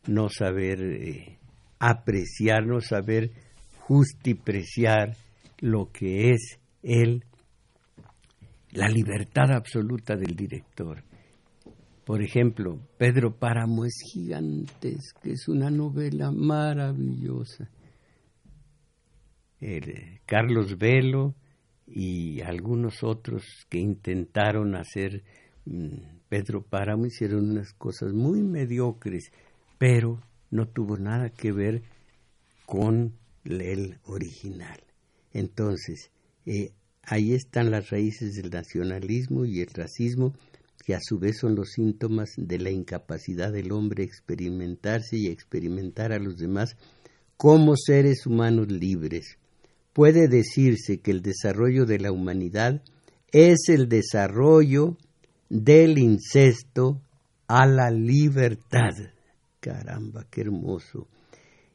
no 0.08 0.30
saber 0.30 0.82
eh, 0.82 1.38
apreciar, 1.80 2.66
no 2.66 2.82
saber 2.82 3.32
justipreciar 3.80 5.16
lo 5.60 5.92
que 5.92 6.32
es 6.32 6.60
él, 6.84 7.24
la 8.72 8.88
libertad 8.88 9.52
absoluta 9.52 10.16
del 10.16 10.36
director. 10.36 11.04
Por 12.06 12.22
ejemplo, 12.24 12.80
Pedro 12.98 13.36
Páramo 13.36 13.86
es 13.86 13.96
gigantesca, 14.12 15.30
es 15.30 15.48
una 15.48 15.70
novela 15.70 16.32
maravillosa. 16.32 17.70
Eh, 19.60 20.22
Carlos 20.26 20.78
Velo 20.78 21.36
y 21.86 22.42
algunos 22.42 23.04
otros 23.04 23.44
que 23.70 23.78
intentaron 23.78 24.76
hacer 24.76 25.24
mm, 25.66 26.22
Pedro 26.30 26.64
Páramo 26.64 27.06
hicieron 27.06 27.52
unas 27.52 27.74
cosas 27.74 28.14
muy 28.14 28.42
mediocres, 28.42 29.32
pero 29.82 30.22
no 30.52 30.68
tuvo 30.68 30.96
nada 30.96 31.32
que 31.32 31.52
ver 31.52 31.82
con 32.68 33.16
el 33.44 33.98
original. 34.04 34.80
Entonces, 35.34 36.12
eh, 36.46 36.70
ahí 37.02 37.34
están 37.34 37.72
las 37.72 37.90
raíces 37.90 38.36
del 38.36 38.52
nacionalismo 38.52 39.44
y 39.44 39.60
el 39.62 39.70
racismo, 39.74 40.36
que 40.86 40.94
a 40.94 41.00
su 41.02 41.18
vez 41.18 41.40
son 41.40 41.56
los 41.56 41.72
síntomas 41.72 42.30
de 42.38 42.60
la 42.60 42.70
incapacidad 42.70 43.52
del 43.52 43.72
hombre 43.72 44.04
experimentarse 44.04 45.18
y 45.18 45.30
experimentar 45.30 46.12
a 46.12 46.20
los 46.20 46.38
demás 46.38 46.76
como 47.36 47.76
seres 47.76 48.28
humanos 48.28 48.72
libres. 48.72 49.40
Puede 49.94 50.28
decirse 50.28 51.00
que 51.00 51.10
el 51.10 51.24
desarrollo 51.24 51.88
de 51.88 51.98
la 51.98 52.12
humanidad 52.12 52.84
es 53.32 53.68
el 53.68 53.90
desarrollo 53.90 54.96
del 55.50 55.98
incesto 55.98 57.02
a 57.48 57.66
la 57.66 57.90
libertad. 57.90 58.94
Caramba, 59.62 60.26
qué 60.32 60.42
hermoso. 60.42 61.08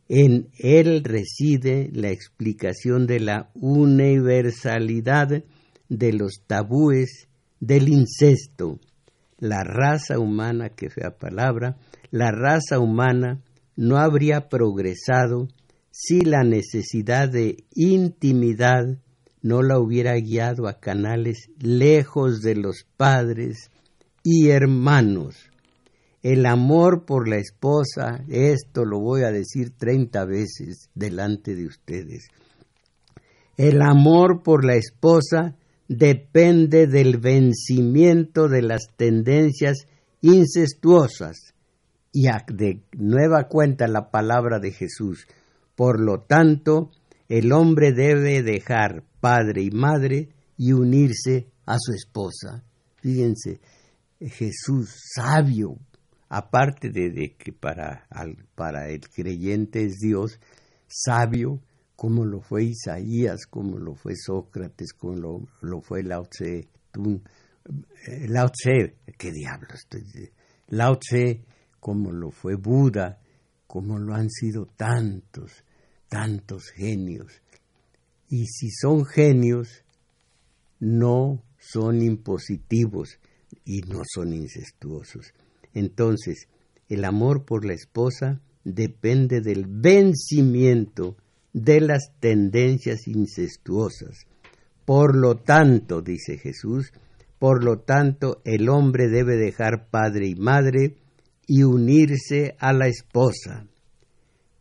En 0.09 0.49
él 0.59 1.05
reside 1.05 1.89
la 1.93 2.11
explicación 2.11 3.07
de 3.07 3.21
la 3.21 3.51
universalidad 3.55 5.45
de 5.89 6.13
los 6.13 6.43
tabúes 6.47 7.29
del 7.61 7.89
incesto. 7.89 8.81
La 9.39 9.63
raza 9.63 10.19
humana, 10.19 10.71
que 10.71 10.91
fea 10.91 11.17
palabra, 11.17 11.77
la 12.11 12.33
raza 12.33 12.81
humana 12.81 13.41
no 13.77 13.99
habría 13.99 14.49
progresado 14.49 15.47
si 15.93 16.23
la 16.23 16.43
necesidad 16.43 17.29
de 17.29 17.65
intimidad 17.75 18.99
no 19.43 19.63
la 19.63 19.79
hubiera 19.79 20.17
guiado 20.17 20.67
a 20.67 20.81
canales 20.81 21.51
lejos 21.61 22.43
de 22.43 22.57
los 22.57 22.85
padres 22.97 23.71
y 24.25 24.49
hermanos. 24.49 25.51
El 26.29 26.45
amor 26.45 27.05
por 27.05 27.29
la 27.29 27.37
esposa, 27.37 28.25
esto 28.29 28.85
lo 28.85 28.99
voy 28.99 29.23
a 29.23 29.31
decir 29.31 29.71
treinta 29.79 30.25
veces 30.25 30.91
delante 30.93 31.55
de 31.55 31.67
ustedes. 31.67 32.27
El 33.57 33.81
amor 33.81 34.43
por 34.43 34.65
la 34.65 34.75
esposa 34.75 35.55
depende 35.87 36.89
del 36.89 37.19
vencimiento 37.19 38.49
de 38.49 38.63
las 38.63 38.89
tendencias 38.97 39.87
incestuosas. 40.21 41.55
Y 42.11 42.25
de 42.53 42.83
nueva 42.91 43.45
cuenta 43.45 43.87
la 43.87 44.11
palabra 44.11 44.59
de 44.59 44.73
Jesús. 44.73 45.29
Por 45.77 46.01
lo 46.01 46.23
tanto, 46.23 46.91
el 47.29 47.53
hombre 47.53 47.93
debe 47.93 48.43
dejar 48.43 49.05
padre 49.21 49.63
y 49.63 49.71
madre 49.71 50.31
y 50.57 50.73
unirse 50.73 51.47
a 51.67 51.77
su 51.79 51.93
esposa. 51.93 52.65
Fíjense, 52.97 53.61
Jesús 54.19 54.93
sabio, 55.15 55.79
aparte 56.29 56.91
de, 56.91 57.35
que 57.37 57.53
para, 57.53 58.07
el 58.89 59.09
creyente 59.09 59.85
es 59.85 59.99
Dios, 59.99 60.41
sabio, 60.87 61.61
como 61.95 62.25
lo 62.25 62.41
fue 62.41 62.65
Isaías, 62.65 63.47
como 63.47 63.79
lo 63.79 63.95
fue 63.95 64.15
Sócrates, 64.17 64.93
como 64.93 65.47
lo, 65.61 65.81
fue 65.81 66.03
Lao 66.03 66.27
Tse, 66.27 66.69
eh, 68.07 68.29
Lao 68.29 68.51
Tse, 68.51 68.97
¿qué 69.17 69.33
diablos 69.33 69.75
estoy 69.75 70.31
Lao 70.69 70.99
Tse, 70.99 71.43
como 71.81 72.13
lo 72.13 72.31
fue 72.31 72.57
Buda, 72.57 73.21
como 73.67 73.99
lo 73.99 74.15
han 74.15 74.31
sido 74.31 74.67
tantos, 74.67 75.65
tantos 76.09 76.71
genios. 76.71 77.41
Y 78.29 78.47
si 78.47 78.71
son 78.71 79.05
genios, 79.05 79.85
no 80.81 81.43
son 81.59 82.03
impositivos 82.03 83.19
y 83.65 83.81
no 83.83 84.03
son 84.13 84.33
incestuosos. 84.33 85.33
Entonces, 85.77 86.49
el 86.89 87.05
amor 87.05 87.45
por 87.45 87.67
la 87.67 87.75
esposa 87.75 88.41
depende 88.65 89.43
del 89.43 89.67
vencimiento 89.67 91.19
de 91.53 91.83
las 91.83 92.13
tendencias 92.19 93.07
incestuosas. 93.07 94.27
Por 94.87 95.15
lo 95.15 95.37
tanto, 95.37 96.01
dice 96.01 96.39
Jesús, 96.39 96.93
por 97.39 97.63
lo 97.63 97.81
tanto 97.81 98.41
el 98.47 98.71
hombre 98.71 99.09
debe 99.09 99.37
dejar 99.37 99.91
padre 99.91 100.29
y 100.29 100.35
madre 100.35 100.97
y 101.47 101.65
unirse 101.65 102.57
a 102.59 102.73
la 102.73 102.87
esposa. 102.87 103.67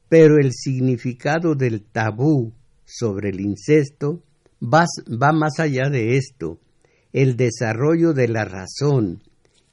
Pero 0.10 0.38
el 0.38 0.52
significado 0.52 1.56
del 1.56 1.82
tabú 1.82 2.52
sobre 2.84 3.30
el 3.30 3.40
incesto 3.40 4.22
va, 4.62 4.84
más 5.32 5.60
allá 5.62 5.90
de 5.90 6.18
esto. 6.18 6.60
El 7.14 7.38
desarrollo 7.38 8.12
de 8.12 8.28
la 8.28 8.44
razón 8.44 9.24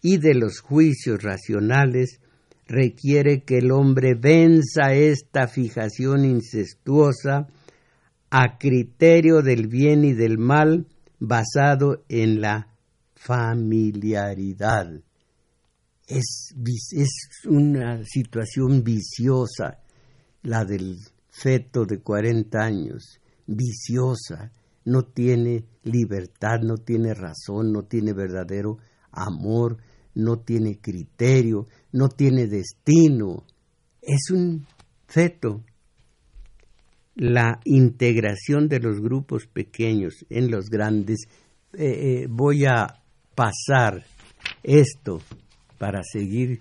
y 0.03 0.19
de 0.19 0.35
los 0.35 0.61
juicios 0.61 1.23
racionales 1.23 2.21
requiere 2.67 3.45
que 3.45 3.59
el 3.59 3.71
hombre 3.71 4.15
venza 4.15 4.93
esta 4.93 5.47
fijación 5.47 6.25
incestuosa 6.25 7.49
a 8.31 8.59
criterio 8.59 9.43
del 9.43 9.69
bien 9.69 10.05
y 10.05 10.13
del 10.13 10.39
mal 10.39 10.87
basado 11.21 12.05
en 12.09 12.41
la 12.41 12.69
familiaridad. 13.15 14.91
Es, 16.09 16.55
es, 16.93 17.47
una 17.47 18.05
situación 18.05 18.83
viciosa 18.83 19.79
la 20.43 20.65
del 20.65 20.99
feto 21.31 21.85
de 21.85 22.01
40 22.01 22.59
años, 22.59 23.21
viciosa, 23.47 24.51
no 24.85 25.05
tiene 25.05 25.65
libertad, 25.85 26.61
no 26.63 26.79
tiene 26.79 27.15
razón, 27.15 27.73
no 27.73 27.85
tiene 27.85 28.13
verdadero 28.13 28.79
amor, 29.13 29.77
no 30.15 30.39
tiene 30.39 30.79
criterio, 30.79 31.67
no 31.93 32.09
tiene 32.09 32.47
destino. 32.47 33.45
Es 34.01 34.31
un 34.31 34.67
feto. 35.07 35.63
La 37.15 37.61
integración 37.65 38.69
de 38.69 38.81
los 38.81 39.01
grupos 39.01 39.47
pequeños 39.47 40.25
en 40.31 40.51
los 40.51 40.71
grandes. 40.71 41.29
Eh, 41.75 42.23
eh, 42.23 42.27
voy 42.29 42.65
a 42.65 43.03
pasar 43.35 44.05
esto 44.63 45.21
para 45.79 46.03
seguir 46.03 46.61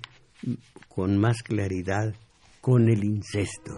con 0.87 1.17
más 1.17 1.41
claridad 1.43 2.13
con 2.59 2.89
el 2.89 3.03
incesto. 3.03 3.77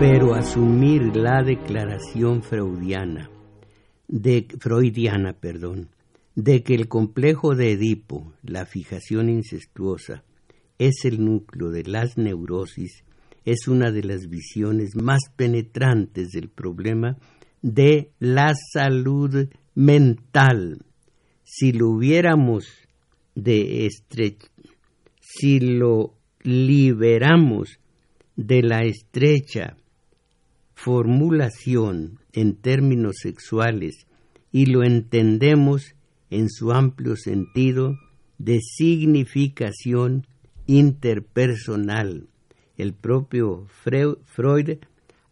Pero 0.00 0.34
asumir 0.34 1.14
la 1.14 1.42
declaración 1.42 2.42
freudiana, 2.42 3.28
de, 4.08 4.46
freudiana, 4.58 5.34
perdón, 5.34 5.90
de 6.34 6.62
que 6.62 6.74
el 6.74 6.88
complejo 6.88 7.54
de 7.54 7.72
Edipo, 7.72 8.32
la 8.42 8.64
fijación 8.64 9.28
incestuosa, 9.28 10.24
es 10.78 11.04
el 11.04 11.22
núcleo 11.22 11.70
de 11.70 11.82
las 11.82 12.16
neurosis, 12.16 13.04
es 13.44 13.68
una 13.68 13.90
de 13.90 14.02
las 14.02 14.30
visiones 14.30 14.96
más 14.96 15.20
penetrantes 15.36 16.30
del 16.30 16.48
problema 16.48 17.18
de 17.60 18.10
la 18.20 18.54
salud 18.72 19.50
mental. 19.74 20.78
Si 21.44 21.72
lo 21.72 21.90
hubiéramos 21.90 22.64
de 23.34 23.86
si 25.20 25.60
lo 25.60 26.14
liberamos 26.42 27.78
de 28.36 28.62
la 28.62 28.80
estrecha 28.80 29.76
formulación 30.82 32.18
en 32.32 32.56
términos 32.56 33.16
sexuales 33.20 34.06
y 34.50 34.66
lo 34.66 34.82
entendemos 34.82 35.94
en 36.30 36.48
su 36.48 36.72
amplio 36.72 37.16
sentido 37.16 37.98
de 38.38 38.60
significación 38.60 40.26
interpersonal. 40.66 42.28
El 42.78 42.94
propio 42.94 43.66
Freud 43.68 44.78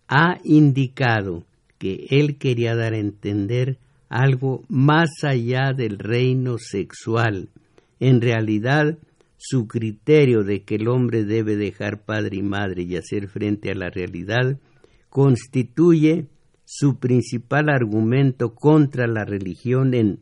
ha 0.07 0.39
indicado 0.45 1.45
que 1.79 2.07
él 2.11 2.37
quería 2.37 2.75
dar 2.75 2.93
a 2.93 2.99
entender 2.99 3.79
algo 4.11 4.65
más 4.69 5.09
allá 5.23 5.73
del 5.73 5.99
reino 5.99 6.59
sexual. 6.59 7.49
En 8.01 8.21
realidad, 8.21 8.99
su 9.39 9.67
criterio 9.67 10.43
de 10.43 10.63
que 10.63 10.75
el 10.75 10.89
hombre 10.89 11.25
debe 11.25 11.57
dejar 11.57 12.03
padre 12.03 12.37
y 12.37 12.43
madre 12.43 12.83
y 12.83 12.97
hacer 12.97 13.29
frente 13.29 13.71
a 13.71 13.75
la 13.75 13.89
realidad 13.89 14.59
constituye 15.09 16.27
su 16.65 16.99
principal 16.99 17.69
argumento 17.71 18.55
contra 18.55 19.07
la 19.07 19.25
religión 19.25 19.95
en 19.95 20.21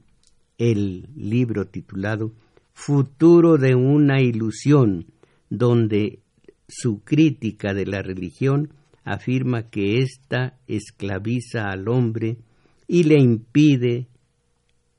el 0.58 1.08
libro 1.16 1.66
titulado 1.66 2.32
futuro 2.72 3.56
de 3.56 3.74
una 3.74 4.20
ilusión, 4.20 5.06
donde 5.50 6.20
su 6.68 7.00
crítica 7.00 7.72
de 7.72 7.86
la 7.86 8.02
religión 8.02 8.72
afirma 9.04 9.70
que 9.70 9.98
ésta 9.98 10.58
esclaviza 10.66 11.70
al 11.70 11.88
hombre 11.88 12.38
y 12.86 13.04
le 13.04 13.18
impide 13.18 14.08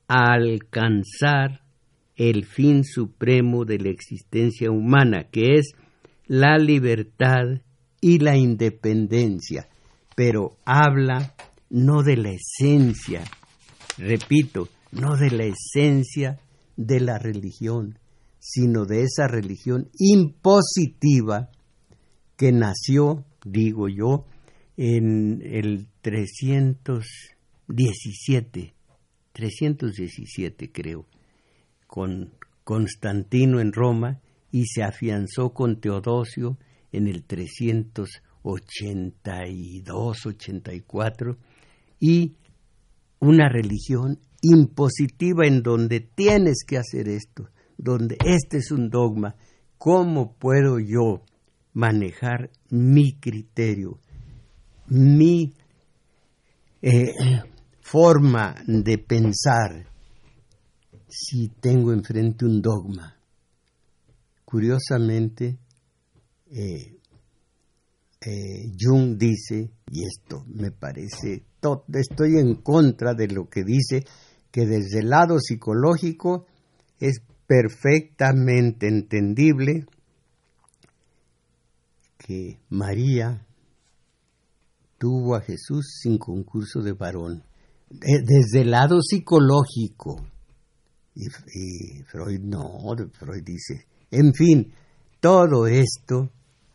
alcanzar 0.08 1.62
el 2.16 2.46
fin 2.46 2.84
supremo 2.84 3.64
de 3.64 3.78
la 3.80 3.90
existencia 3.90 4.72
humana, 4.72 5.26
que 5.30 5.56
es 5.56 5.74
la 6.26 6.58
libertad 6.58 7.62
y 8.02 8.20
la 8.20 8.38
independencia, 8.38 9.68
pero 10.18 10.58
habla 10.66 11.34
no 11.70 12.02
de 12.02 12.18
la 12.18 12.32
esencia, 12.32 13.24
repito, 14.00 14.68
no 14.92 15.16
de 15.16 15.30
la 15.30 15.44
esencia 15.44 16.40
de 16.76 17.00
la 17.02 17.20
religión, 17.20 18.00
sino 18.40 18.86
de 18.86 19.04
esa 19.04 19.28
religión 19.28 19.92
impositiva 20.00 21.52
que 22.36 22.52
nació, 22.52 23.26
digo 23.46 23.90
yo, 23.90 24.26
en 24.76 25.44
el 25.44 25.86
317, 26.02 28.74
317 29.34 30.72
creo, 30.72 31.06
con 31.86 32.34
Constantino 32.64 33.60
en 33.60 33.72
Roma 33.72 34.20
y 34.52 34.66
se 34.66 34.82
afianzó 34.82 35.54
con 35.54 35.80
Teodosio 35.80 36.58
en 36.92 37.06
el 37.06 37.24
382-84 38.56 41.38
y 42.00 42.36
una 43.20 43.50
religión 43.50 44.20
impositiva 44.42 45.46
en 45.46 45.62
donde 45.62 46.00
tienes 46.00 46.64
que 46.66 46.78
hacer 46.78 47.10
esto, 47.10 47.50
donde 47.78 48.18
este 48.24 48.58
es 48.58 48.72
un 48.72 48.90
dogma. 48.90 49.36
¿Cómo 49.78 50.34
puedo 50.34 50.80
yo 50.80 51.22
manejar 51.74 52.50
mi 52.70 53.14
criterio, 53.14 54.00
mi 54.88 55.54
eh, 56.82 57.14
forma 57.82 58.56
de 58.66 58.98
pensar 58.98 59.86
si 61.08 61.50
tengo 61.50 61.94
enfrente 61.94 62.46
un 62.46 62.62
dogma? 62.62 63.16
Curiosamente, 64.46 65.60
eh, 66.50 66.97
eh, 68.30 68.74
Jung 68.78 69.18
dice, 69.18 69.72
y 69.90 70.04
esto 70.04 70.44
me 70.48 70.72
parece, 70.72 71.46
estoy 71.94 72.38
en 72.38 72.56
contra 72.56 73.14
de 73.14 73.30
lo 73.30 73.48
que 73.48 73.64
dice, 73.64 74.04
que 74.52 74.66
desde 74.66 75.00
el 75.00 75.10
lado 75.12 75.40
psicológico 75.40 76.46
es 77.00 77.22
perfectamente 77.48 78.90
entendible 78.90 79.86
que 82.18 82.60
María 82.68 83.48
tuvo 84.98 85.36
a 85.36 85.42
Jesús 85.42 86.00
sin 86.02 86.18
concurso 86.18 86.82
de 86.82 86.92
varón. 86.92 87.44
Desde 87.90 88.62
el 88.64 88.72
lado 88.72 89.02
psicológico. 89.02 90.28
Y, 91.16 91.28
y 91.28 92.04
Freud 92.04 92.42
no, 92.42 92.94
Freud 93.14 93.44
dice, 93.46 93.86
en 94.12 94.34
fin, 94.34 94.74
todo 95.22 95.66
esto 95.66 96.30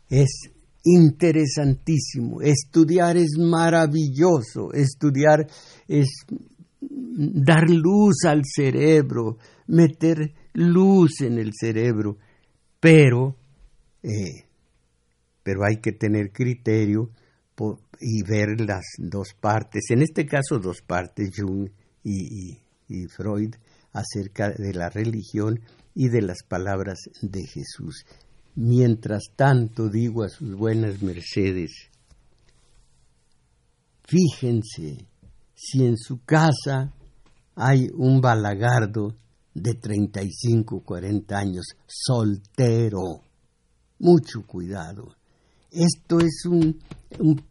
es 0.09 0.52
interesantísimo. 0.83 2.41
Estudiar 2.41 3.17
es 3.17 3.37
maravilloso. 3.37 4.73
Estudiar 4.73 5.47
es 5.87 6.09
dar 6.79 7.69
luz 7.69 8.25
al 8.25 8.41
cerebro, 8.43 9.37
meter 9.67 10.33
luz 10.53 11.21
en 11.21 11.39
el 11.39 11.51
cerebro. 11.53 12.17
Pero, 12.79 13.37
eh, 14.03 14.45
pero 15.41 15.61
hay 15.65 15.77
que 15.77 15.93
tener 15.93 16.31
criterio 16.31 17.09
y 17.99 18.23
ver 18.23 18.59
las 18.59 18.83
dos 18.97 19.29
partes, 19.39 19.83
en 19.91 20.01
este 20.01 20.25
caso 20.25 20.59
dos 20.59 20.81
partes, 20.81 21.29
Jung 21.37 21.69
y 22.03 22.57
Freud, 23.07 23.55
acerca 23.93 24.49
de 24.49 24.73
la 24.73 24.89
religión 24.89 25.61
y 25.95 26.09
de 26.09 26.21
las 26.21 26.43
palabras 26.43 26.99
de 27.21 27.45
Jesús. 27.45 28.05
Mientras 28.55 29.23
tanto 29.35 29.89
digo 29.89 30.23
a 30.23 30.29
sus 30.29 30.55
buenas 30.55 31.01
mercedes, 31.01 31.89
fíjense 34.03 35.07
si 35.55 35.85
en 35.85 35.97
su 35.97 36.23
casa 36.23 36.93
hay 37.55 37.89
un 37.95 38.21
balagardo 38.21 39.15
de 39.53 39.75
35, 39.75 40.81
40 40.83 41.37
años, 41.37 41.65
soltero. 41.87 43.21
Mucho 43.99 44.45
cuidado. 44.45 45.15
Esto 45.71 46.19
es 46.19 46.45
un, 46.45 46.79
un 47.19 47.41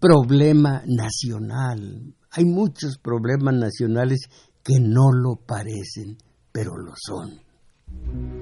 problema 0.00 0.82
nacional. 0.86 2.14
Hay 2.30 2.44
muchos 2.44 2.98
problemas 2.98 3.54
nacionales 3.54 4.20
que 4.62 4.80
no 4.80 5.12
lo 5.12 5.36
parecen, 5.36 6.16
pero 6.52 6.76
lo 6.76 6.94
son. 6.96 8.39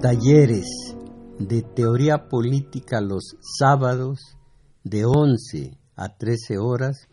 Talleres 0.00 0.66
de 1.38 1.62
teoría 1.62 2.28
política 2.28 3.00
los 3.00 3.36
sábados 3.40 4.36
de 4.84 5.04
11 5.04 5.78
a 5.96 6.16
13 6.16 6.58
horas 6.58 7.08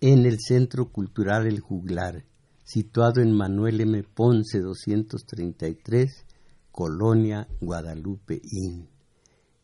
en 0.00 0.26
el 0.26 0.38
Centro 0.40 0.90
Cultural 0.90 1.46
El 1.46 1.60
Juglar, 1.60 2.24
situado 2.64 3.20
en 3.20 3.32
Manuel 3.32 3.80
M. 3.80 4.02
Ponce 4.02 4.60
233, 4.60 6.26
Colonia 6.70 7.48
Guadalupe 7.60 8.40
Inn. 8.42 8.88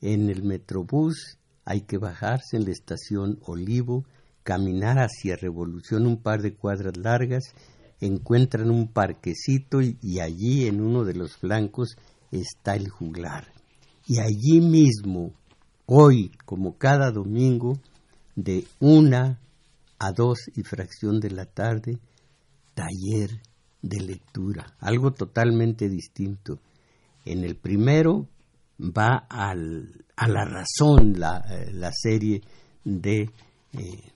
En 0.00 0.28
el 0.28 0.42
Metrobús 0.42 1.38
hay 1.64 1.82
que 1.82 1.98
bajarse 1.98 2.56
en 2.56 2.64
la 2.64 2.72
estación 2.72 3.38
Olivo, 3.46 4.04
caminar 4.42 4.98
hacia 4.98 5.36
Revolución 5.36 6.06
un 6.06 6.22
par 6.22 6.42
de 6.42 6.54
cuadras 6.54 6.96
largas 6.96 7.54
encuentran 8.00 8.70
un 8.70 8.88
parquecito 8.88 9.80
y, 9.80 10.20
allí 10.20 10.66
en 10.66 10.80
uno 10.80 11.04
de 11.04 11.14
los 11.14 11.36
flancos 11.36 11.96
está 12.30 12.74
el 12.76 12.88
juglar. 12.88 13.52
Y 14.06 14.20
allí 14.20 14.60
mismo, 14.60 15.32
hoy, 15.86 16.30
como 16.44 16.76
cada 16.76 17.10
domingo, 17.10 17.78
de 18.34 18.64
una 18.80 19.40
a 19.98 20.12
dos 20.12 20.38
y 20.54 20.62
fracción 20.62 21.20
de 21.20 21.30
la 21.30 21.46
tarde, 21.46 21.98
taller 22.74 23.40
de 23.82 24.00
lectura, 24.00 24.76
algo 24.80 25.12
totalmente 25.12 25.88
distinto. 25.88 26.58
En 27.24 27.44
el 27.44 27.56
primero 27.56 28.28
va 28.80 29.26
al, 29.28 30.04
a 30.16 30.28
la 30.28 30.44
razón 30.44 31.18
la, 31.18 31.38
eh, 31.50 31.72
la 31.72 31.90
serie 31.92 32.42
de, 32.84 33.30
eh, 33.72 34.12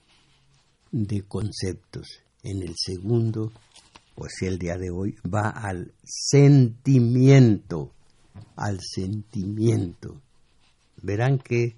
de 0.91 1.21
conceptos. 1.23 2.07
En 2.43 2.61
el 2.61 2.73
segundo, 2.75 3.51
pues 4.15 4.33
el 4.41 4.57
día 4.57 4.77
de 4.77 4.89
hoy, 4.91 5.15
va 5.27 5.49
al 5.49 5.93
sentimiento, 6.03 7.91
al 8.55 8.79
sentimiento. 8.81 10.21
Verán 11.01 11.39
que 11.39 11.75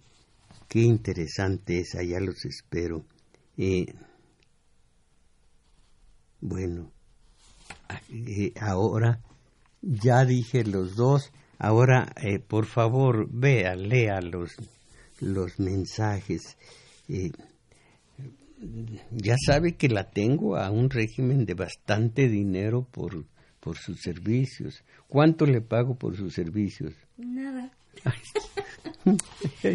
qué 0.68 0.82
interesante 0.82 1.80
es, 1.80 1.96
allá 1.96 2.20
los 2.20 2.46
espero. 2.46 3.06
Eh, 3.58 3.86
bueno, 6.42 6.92
ahora 8.60 9.22
ya 9.82 10.26
dije 10.26 10.64
los 10.64 10.96
dos, 10.96 11.32
ahora 11.60 12.14
eh, 12.22 12.40
por 12.40 12.66
favor 12.66 13.28
vea, 13.32 13.76
lea 13.76 14.22
los, 14.22 14.56
los 15.20 15.60
mensajes. 15.60 16.58
Eh, 17.08 17.32
ya 19.12 19.36
sabe 19.46 19.76
que 19.76 19.90
la 19.90 20.10
tengo 20.10 20.56
a 20.58 20.72
un 20.72 20.90
régimen 20.90 21.46
de 21.46 21.54
bastante 21.54 22.28
dinero 22.30 22.88
por, 22.92 23.26
por 23.64 23.78
sus 23.78 24.02
servicios. 24.02 24.84
¿Cuánto 25.08 25.46
le 25.46 25.62
pago 25.62 25.96
por 25.96 26.18
sus 26.18 26.34
servicios? 26.34 26.94
Nada. 27.18 27.72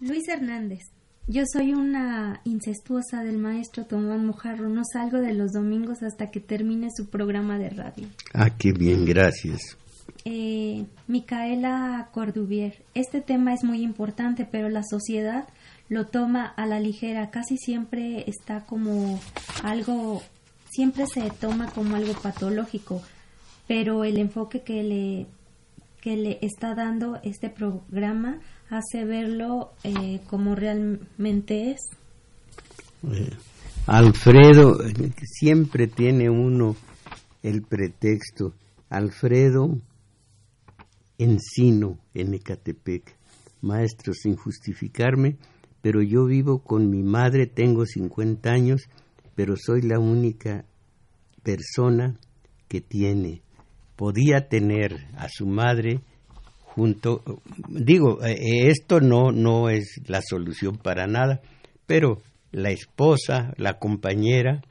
Luis 0.00 0.28
Hernández. 0.28 0.80
Yo 1.26 1.44
soy 1.50 1.72
una 1.72 2.42
incestuosa 2.44 3.24
del 3.24 3.38
maestro 3.38 3.86
Tomás 3.86 4.20
Mojarro. 4.20 4.68
No 4.68 4.82
salgo 4.84 5.22
de 5.22 5.32
los 5.32 5.52
domingos 5.52 6.02
hasta 6.02 6.30
que 6.30 6.40
termine 6.40 6.88
su 6.94 7.08
programa 7.08 7.58
de 7.58 7.70
radio. 7.70 8.06
Ah, 8.34 8.50
qué 8.50 8.72
bien, 8.72 9.06
gracias. 9.06 9.78
Eh, 10.26 10.84
Micaela 11.06 12.10
Cordubier. 12.12 12.84
Este 12.92 13.22
tema 13.22 13.54
es 13.54 13.64
muy 13.64 13.82
importante, 13.82 14.46
pero 14.50 14.68
la 14.68 14.82
sociedad 14.82 15.48
lo 15.94 16.06
toma 16.06 16.46
a 16.46 16.66
la 16.66 16.80
ligera. 16.80 17.30
Casi 17.30 17.56
siempre 17.56 18.28
está 18.28 18.66
como 18.66 19.20
algo, 19.62 20.22
siempre 20.68 21.06
se 21.06 21.30
toma 21.30 21.70
como 21.70 21.94
algo 21.94 22.12
patológico, 22.14 23.00
pero 23.68 24.02
el 24.02 24.18
enfoque 24.18 24.62
que 24.62 24.82
le, 24.82 25.26
que 26.00 26.16
le 26.16 26.38
está 26.42 26.74
dando 26.74 27.20
este 27.22 27.48
programa 27.48 28.40
hace 28.68 29.04
verlo 29.04 29.72
eh, 29.84 30.20
como 30.28 30.56
realmente 30.56 31.70
es. 31.70 31.80
Alfredo, 33.86 34.78
siempre 35.22 35.86
tiene 35.86 36.28
uno 36.28 36.74
el 37.44 37.62
pretexto. 37.62 38.52
Alfredo 38.88 39.78
Encino, 41.18 41.98
en 42.14 42.34
Ecatepec. 42.34 43.14
Maestro, 43.60 44.12
sin 44.12 44.36
justificarme, 44.36 45.38
pero 45.84 46.00
yo 46.00 46.24
vivo 46.24 46.60
con 46.60 46.88
mi 46.88 47.02
madre, 47.02 47.46
tengo 47.46 47.84
50 47.84 48.50
años, 48.50 48.88
pero 49.34 49.54
soy 49.54 49.82
la 49.82 49.98
única 49.98 50.64
persona 51.42 52.18
que 52.68 52.80
tiene. 52.80 53.42
Podía 53.94 54.48
tener 54.48 55.08
a 55.18 55.28
su 55.28 55.44
madre 55.44 56.00
junto, 56.62 57.22
digo, 57.68 58.24
eh, 58.24 58.68
esto 58.70 59.00
no, 59.00 59.30
no 59.30 59.68
es 59.68 60.00
la 60.06 60.22
solución 60.22 60.78
para 60.78 61.06
nada, 61.06 61.42
pero 61.84 62.22
la 62.50 62.70
esposa, 62.70 63.52
la 63.58 63.78
compañera 63.78 64.62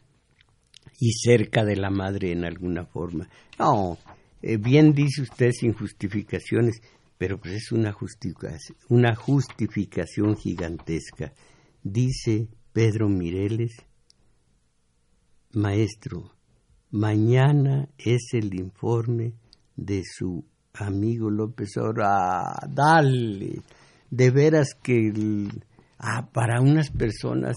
y 0.99 1.11
cerca 1.11 1.63
de 1.63 1.75
la 1.75 1.91
madre 1.91 2.31
en 2.31 2.43
alguna 2.43 2.85
forma. 2.85 3.29
No, 3.59 3.99
eh, 4.41 4.57
bien 4.57 4.93
dice 4.93 5.21
usted 5.21 5.51
sin 5.51 5.73
justificaciones, 5.73 6.81
pero 7.23 7.39
pues 7.39 7.53
es 7.53 7.71
una 7.71 7.93
justificación, 9.15 10.35
gigantesca. 10.35 11.31
Dice 11.81 12.49
Pedro 12.73 13.07
Mireles, 13.07 13.77
maestro, 15.53 16.33
mañana 16.91 17.87
es 17.97 18.33
el 18.33 18.53
informe 18.53 19.35
de 19.77 20.01
su 20.03 20.43
amigo 20.73 21.29
López 21.29 21.77
Obrador, 21.77 22.69
dale, 22.69 23.61
de 24.09 24.29
veras 24.29 24.73
que 24.83 25.13
ah, 25.99 26.27
para 26.29 26.59
unas 26.59 26.89
personas 26.89 27.55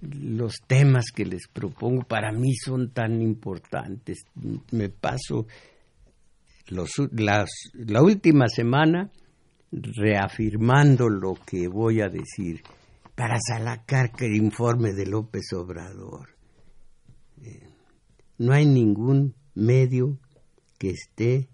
los 0.00 0.62
temas 0.66 1.10
que 1.14 1.26
les 1.26 1.46
propongo 1.52 2.04
para 2.04 2.32
mí 2.32 2.54
son 2.56 2.88
tan 2.88 3.20
importantes. 3.20 4.24
Me 4.70 4.88
paso 4.88 5.46
los, 6.68 6.90
las, 7.12 7.50
la 7.74 8.02
última 8.02 8.48
semana 8.48 9.10
reafirmando 9.70 11.08
lo 11.08 11.34
que 11.34 11.68
voy 11.68 12.00
a 12.00 12.08
decir 12.08 12.62
para 13.14 13.38
sacar 13.40 14.10
el 14.18 14.34
informe 14.34 14.92
de 14.92 15.06
López 15.06 15.52
Obrador. 15.52 16.30
Eh, 17.42 17.68
no 18.38 18.52
hay 18.52 18.66
ningún 18.66 19.34
medio 19.54 20.18
que 20.78 20.90
esté 20.90 21.48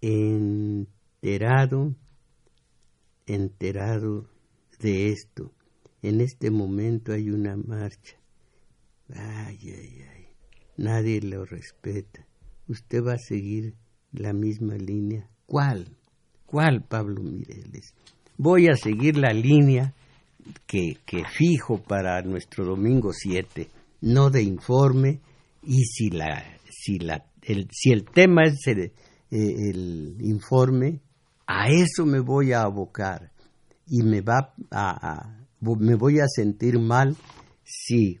enterado, 0.00 1.94
enterado 3.26 4.28
de 4.78 5.10
esto. 5.10 5.52
En 6.02 6.20
este 6.20 6.50
momento 6.50 7.12
hay 7.12 7.30
una 7.30 7.56
marcha. 7.56 8.16
Ay, 9.14 9.58
ay, 9.62 10.02
ay. 10.14 10.28
Nadie 10.76 11.20
lo 11.20 11.44
respeta. 11.44 12.26
Usted 12.72 13.04
va 13.04 13.12
a 13.12 13.18
seguir 13.18 13.74
la 14.12 14.32
misma 14.32 14.76
línea. 14.76 15.28
¿Cuál? 15.44 15.94
¿Cuál, 16.46 16.82
Pablo 16.82 17.22
Mireles? 17.22 17.92
Voy 18.38 18.68
a 18.68 18.76
seguir 18.76 19.18
la 19.18 19.34
línea 19.34 19.92
que, 20.66 20.96
que 21.04 21.22
fijo 21.26 21.82
para 21.82 22.22
nuestro 22.22 22.64
domingo 22.64 23.12
7, 23.12 23.68
no 24.00 24.30
de 24.30 24.42
informe, 24.42 25.20
y 25.62 25.84
si, 25.84 26.08
la, 26.08 26.42
si, 26.70 26.98
la, 26.98 27.26
el, 27.42 27.68
si 27.70 27.92
el 27.92 28.06
tema 28.06 28.44
es 28.44 28.66
eh, 28.66 28.90
el 29.30 30.16
informe, 30.20 31.00
a 31.46 31.68
eso 31.68 32.06
me 32.06 32.20
voy 32.20 32.52
a 32.52 32.62
abocar 32.62 33.32
y 33.86 34.02
me 34.02 34.22
va 34.22 34.54
a, 34.70 35.44
me 35.60 35.94
voy 35.94 36.20
a 36.20 36.26
sentir 36.26 36.78
mal 36.78 37.16
si 37.64 38.18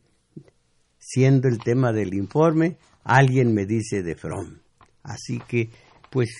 siendo 0.98 1.48
el 1.48 1.58
tema 1.58 1.90
del 1.92 2.12
informe 2.12 2.76
alguien 3.04 3.54
me 3.54 3.66
dice 3.66 4.02
de 4.02 4.14
From. 4.14 4.58
Así 5.02 5.40
que 5.48 5.70
pues 6.10 6.30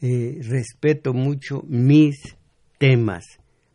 eh, 0.00 0.40
respeto 0.42 1.12
mucho 1.12 1.62
mis 1.68 2.36
temas, 2.78 3.24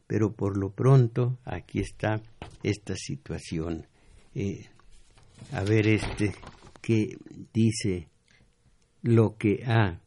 pero 0.08 0.34
por 0.34 0.58
lo 0.58 0.72
pronto 0.72 1.38
aquí 1.46 1.80
está 1.80 2.22
esta 2.64 2.96
situación. 2.96 3.88
Eh, 4.34 4.66
a 5.52 5.64
ver 5.64 5.88
este 5.88 6.34
que 6.82 7.18
dice 7.54 8.08
lo 9.02 9.38
que 9.38 9.64
ha 9.66 10.02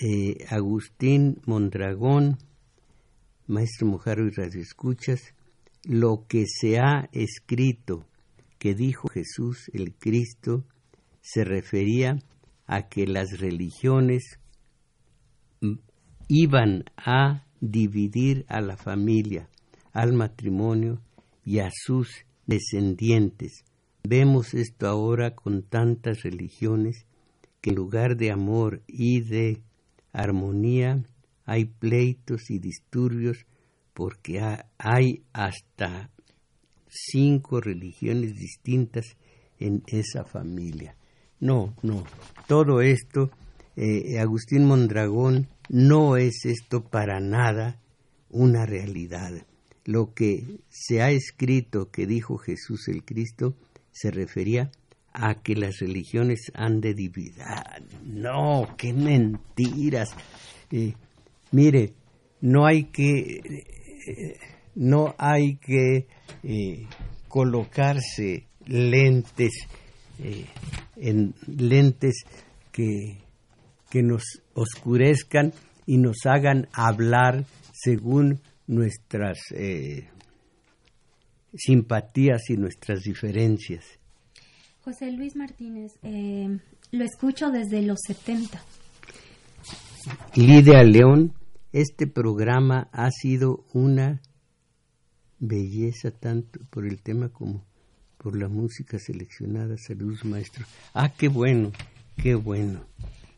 eh, 0.00 0.44
Agustín 0.50 1.40
Mondragón, 1.46 2.38
maestro 3.46 3.86
Mojarro 3.86 4.26
y 4.26 4.30
Radio 4.30 4.60
Escuchas, 4.60 5.34
lo 5.84 6.26
que 6.28 6.44
se 6.46 6.78
ha 6.78 7.08
escrito 7.12 8.06
que 8.64 8.74
dijo 8.74 9.08
Jesús 9.08 9.70
el 9.74 9.92
Cristo 9.92 10.64
se 11.20 11.44
refería 11.44 12.18
a 12.64 12.88
que 12.88 13.06
las 13.06 13.38
religiones 13.38 14.38
iban 16.28 16.84
a 16.96 17.44
dividir 17.60 18.46
a 18.48 18.62
la 18.62 18.78
familia, 18.78 19.50
al 19.92 20.14
matrimonio 20.14 21.02
y 21.44 21.58
a 21.58 21.68
sus 21.70 22.08
descendientes. 22.46 23.66
Vemos 24.02 24.54
esto 24.54 24.86
ahora 24.86 25.34
con 25.34 25.64
tantas 25.64 26.22
religiones 26.22 27.04
que 27.60 27.68
en 27.68 27.76
lugar 27.76 28.16
de 28.16 28.30
amor 28.30 28.82
y 28.86 29.20
de 29.20 29.60
armonía 30.10 31.04
hay 31.44 31.66
pleitos 31.66 32.50
y 32.50 32.60
disturbios 32.60 33.44
porque 33.92 34.40
hay 34.78 35.22
hasta 35.34 36.08
cinco 36.94 37.60
religiones 37.60 38.36
distintas 38.36 39.16
en 39.58 39.82
esa 39.86 40.24
familia. 40.24 40.96
No, 41.40 41.74
no, 41.82 42.04
todo 42.46 42.80
esto, 42.80 43.30
eh, 43.76 44.18
Agustín 44.18 44.66
Mondragón, 44.66 45.48
no 45.68 46.16
es 46.16 46.44
esto 46.44 46.84
para 46.84 47.20
nada 47.20 47.80
una 48.30 48.66
realidad. 48.66 49.46
Lo 49.84 50.14
que 50.14 50.60
se 50.68 51.02
ha 51.02 51.10
escrito 51.10 51.90
que 51.90 52.06
dijo 52.06 52.38
Jesús 52.38 52.88
el 52.88 53.04
Cristo 53.04 53.54
se 53.92 54.10
refería 54.10 54.70
a 55.12 55.42
que 55.42 55.54
las 55.54 55.78
religiones 55.78 56.50
han 56.54 56.80
de 56.80 56.94
dividir. 56.94 57.44
No, 58.04 58.74
qué 58.76 58.92
mentiras. 58.92 60.10
Eh, 60.70 60.94
mire, 61.52 61.92
no 62.40 62.66
hay 62.66 62.84
que... 62.84 63.64
Eh, 64.06 64.38
no 64.74 65.14
hay 65.18 65.56
que 65.56 66.06
eh, 66.42 66.86
colocarse 67.28 68.46
lentes 68.66 69.52
eh, 70.18 70.46
en 70.96 71.34
lentes 71.46 72.24
que, 72.72 73.18
que 73.90 74.02
nos 74.02 74.22
oscurezcan 74.54 75.52
y 75.86 75.98
nos 75.98 76.24
hagan 76.24 76.68
hablar 76.72 77.44
según 77.72 78.40
nuestras 78.66 79.38
eh, 79.54 80.08
simpatías 81.54 82.48
y 82.48 82.56
nuestras 82.56 83.02
diferencias. 83.02 83.84
José 84.80 85.10
Luis 85.12 85.34
Martínez, 85.36 85.92
eh, 86.02 86.58
lo 86.92 87.04
escucho 87.04 87.50
desde 87.50 87.82
los 87.82 87.98
70. 88.06 88.62
Lidia 90.34 90.82
León, 90.82 91.32
este 91.72 92.06
programa 92.06 92.88
ha 92.92 93.10
sido 93.10 93.64
una 93.72 94.20
belleza 95.48 96.10
tanto 96.10 96.60
por 96.70 96.86
el 96.86 97.00
tema 97.00 97.28
como 97.28 97.64
por 98.18 98.36
la 98.36 98.48
música 98.48 98.98
seleccionada. 98.98 99.76
Saludos, 99.76 100.24
maestro. 100.24 100.64
Ah, 100.94 101.10
qué 101.10 101.28
bueno, 101.28 101.72
qué 102.16 102.34
bueno. 102.34 102.84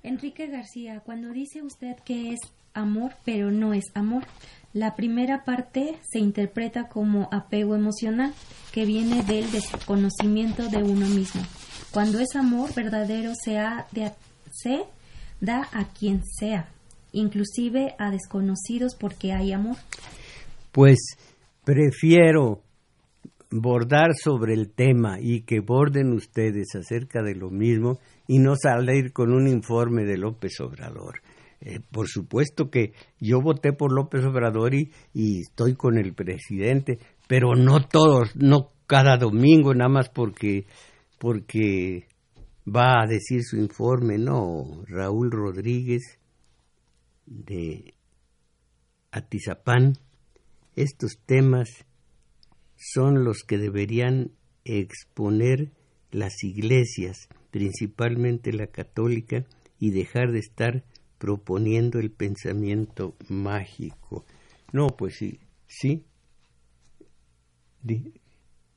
Enrique 0.02 0.46
García, 0.46 1.00
cuando 1.00 1.32
dice 1.32 1.62
usted 1.62 1.96
que 2.04 2.32
es 2.32 2.38
amor, 2.74 3.12
pero 3.24 3.50
no 3.50 3.74
es 3.74 3.84
amor, 3.94 4.24
la 4.72 4.94
primera 4.94 5.44
parte 5.44 5.98
se 6.08 6.18
interpreta 6.18 6.88
como 6.88 7.28
apego 7.32 7.74
emocional, 7.74 8.32
que 8.72 8.84
viene 8.84 9.22
del 9.22 9.50
desconocimiento 9.50 10.68
de 10.68 10.82
uno 10.82 11.08
mismo. 11.08 11.42
Cuando 11.90 12.20
es 12.20 12.36
amor 12.36 12.74
verdadero 12.74 13.32
se, 13.42 13.52
de, 13.92 14.12
se 14.52 14.84
da 15.40 15.68
a 15.72 15.88
quien 15.88 16.22
sea, 16.38 16.68
inclusive 17.12 17.94
a 17.98 18.10
desconocidos 18.10 18.94
porque 18.94 19.32
hay 19.32 19.52
amor. 19.52 19.76
Pues 20.72 20.98
prefiero 21.66 22.62
bordar 23.50 24.14
sobre 24.14 24.54
el 24.54 24.70
tema 24.70 25.18
y 25.20 25.40
que 25.40 25.58
borden 25.58 26.12
ustedes 26.12 26.76
acerca 26.76 27.24
de 27.24 27.34
lo 27.34 27.50
mismo 27.50 27.98
y 28.28 28.38
no 28.38 28.54
salir 28.54 29.12
con 29.12 29.32
un 29.32 29.48
informe 29.48 30.04
de 30.04 30.16
López 30.16 30.60
Obrador. 30.60 31.22
Eh, 31.60 31.80
por 31.90 32.06
supuesto 32.06 32.70
que 32.70 32.92
yo 33.20 33.40
voté 33.40 33.72
por 33.72 33.92
López 33.92 34.24
Obrador 34.24 34.74
y, 34.74 34.92
y, 35.12 35.40
estoy 35.40 35.74
con 35.74 35.98
el 35.98 36.14
presidente, 36.14 37.00
pero 37.26 37.56
no 37.56 37.80
todos, 37.88 38.36
no 38.36 38.70
cada 38.86 39.16
domingo, 39.16 39.74
nada 39.74 39.88
más 39.88 40.08
porque, 40.08 40.66
porque 41.18 42.06
va 42.64 43.02
a 43.02 43.08
decir 43.08 43.42
su 43.42 43.56
informe, 43.56 44.18
no. 44.18 44.84
Raúl 44.86 45.32
Rodríguez 45.32 46.20
de 47.26 47.94
Atizapán, 49.10 49.94
estos 50.76 51.18
temas 51.24 51.86
son 52.76 53.24
los 53.24 53.42
que 53.42 53.58
deberían 53.58 54.30
exponer 54.64 55.72
las 56.10 56.44
iglesias, 56.44 57.28
principalmente 57.50 58.52
la 58.52 58.66
católica, 58.66 59.44
y 59.78 59.90
dejar 59.90 60.32
de 60.32 60.38
estar 60.38 60.84
proponiendo 61.18 61.98
el 61.98 62.10
pensamiento 62.10 63.14
mágico. 63.28 64.24
No, 64.72 64.88
pues 64.88 65.16
sí, 65.16 65.40
sí. 65.66 66.04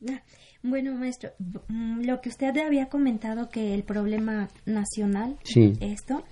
Ah, 0.10 0.24
bueno, 0.64 0.96
maestro, 0.96 1.32
mm, 1.68 2.02
lo 2.06 2.22
que 2.22 2.30
usted 2.30 2.56
había 2.58 2.88
comentado 2.88 3.50
que 3.50 3.74
el 3.74 3.84
problema 3.84 4.50
nacional, 4.66 5.38
esto, 5.82 6.24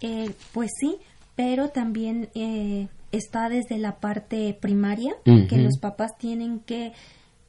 eh, 0.00 0.30
pues 0.52 0.70
sí, 0.80 0.96
pero 1.36 1.68
también 1.68 2.28
eh, 2.34 2.88
está 3.16 3.48
desde 3.48 3.78
la 3.78 3.96
parte 3.96 4.56
primaria, 4.60 5.14
que 5.24 5.58
los 5.58 5.78
papás 5.78 6.16
tienen 6.18 6.60
que 6.60 6.92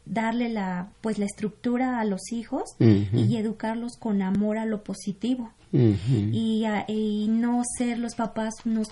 darle 0.06 0.50
la 0.50 0.90
pues 1.02 1.18
la 1.18 1.26
estructura 1.26 2.00
a 2.00 2.06
los 2.06 2.32
hijos 2.32 2.76
y 2.80 3.38
educarlos 3.38 3.98
con 3.98 4.22
amor 4.22 4.58
a 4.58 4.66
lo 4.66 4.84
positivo. 4.84 5.52
Y, 5.72 6.64
y, 6.88 7.28
no 7.28 7.62
ser 7.78 8.00
los 8.00 8.16
papás 8.16 8.54
unos 8.64 8.88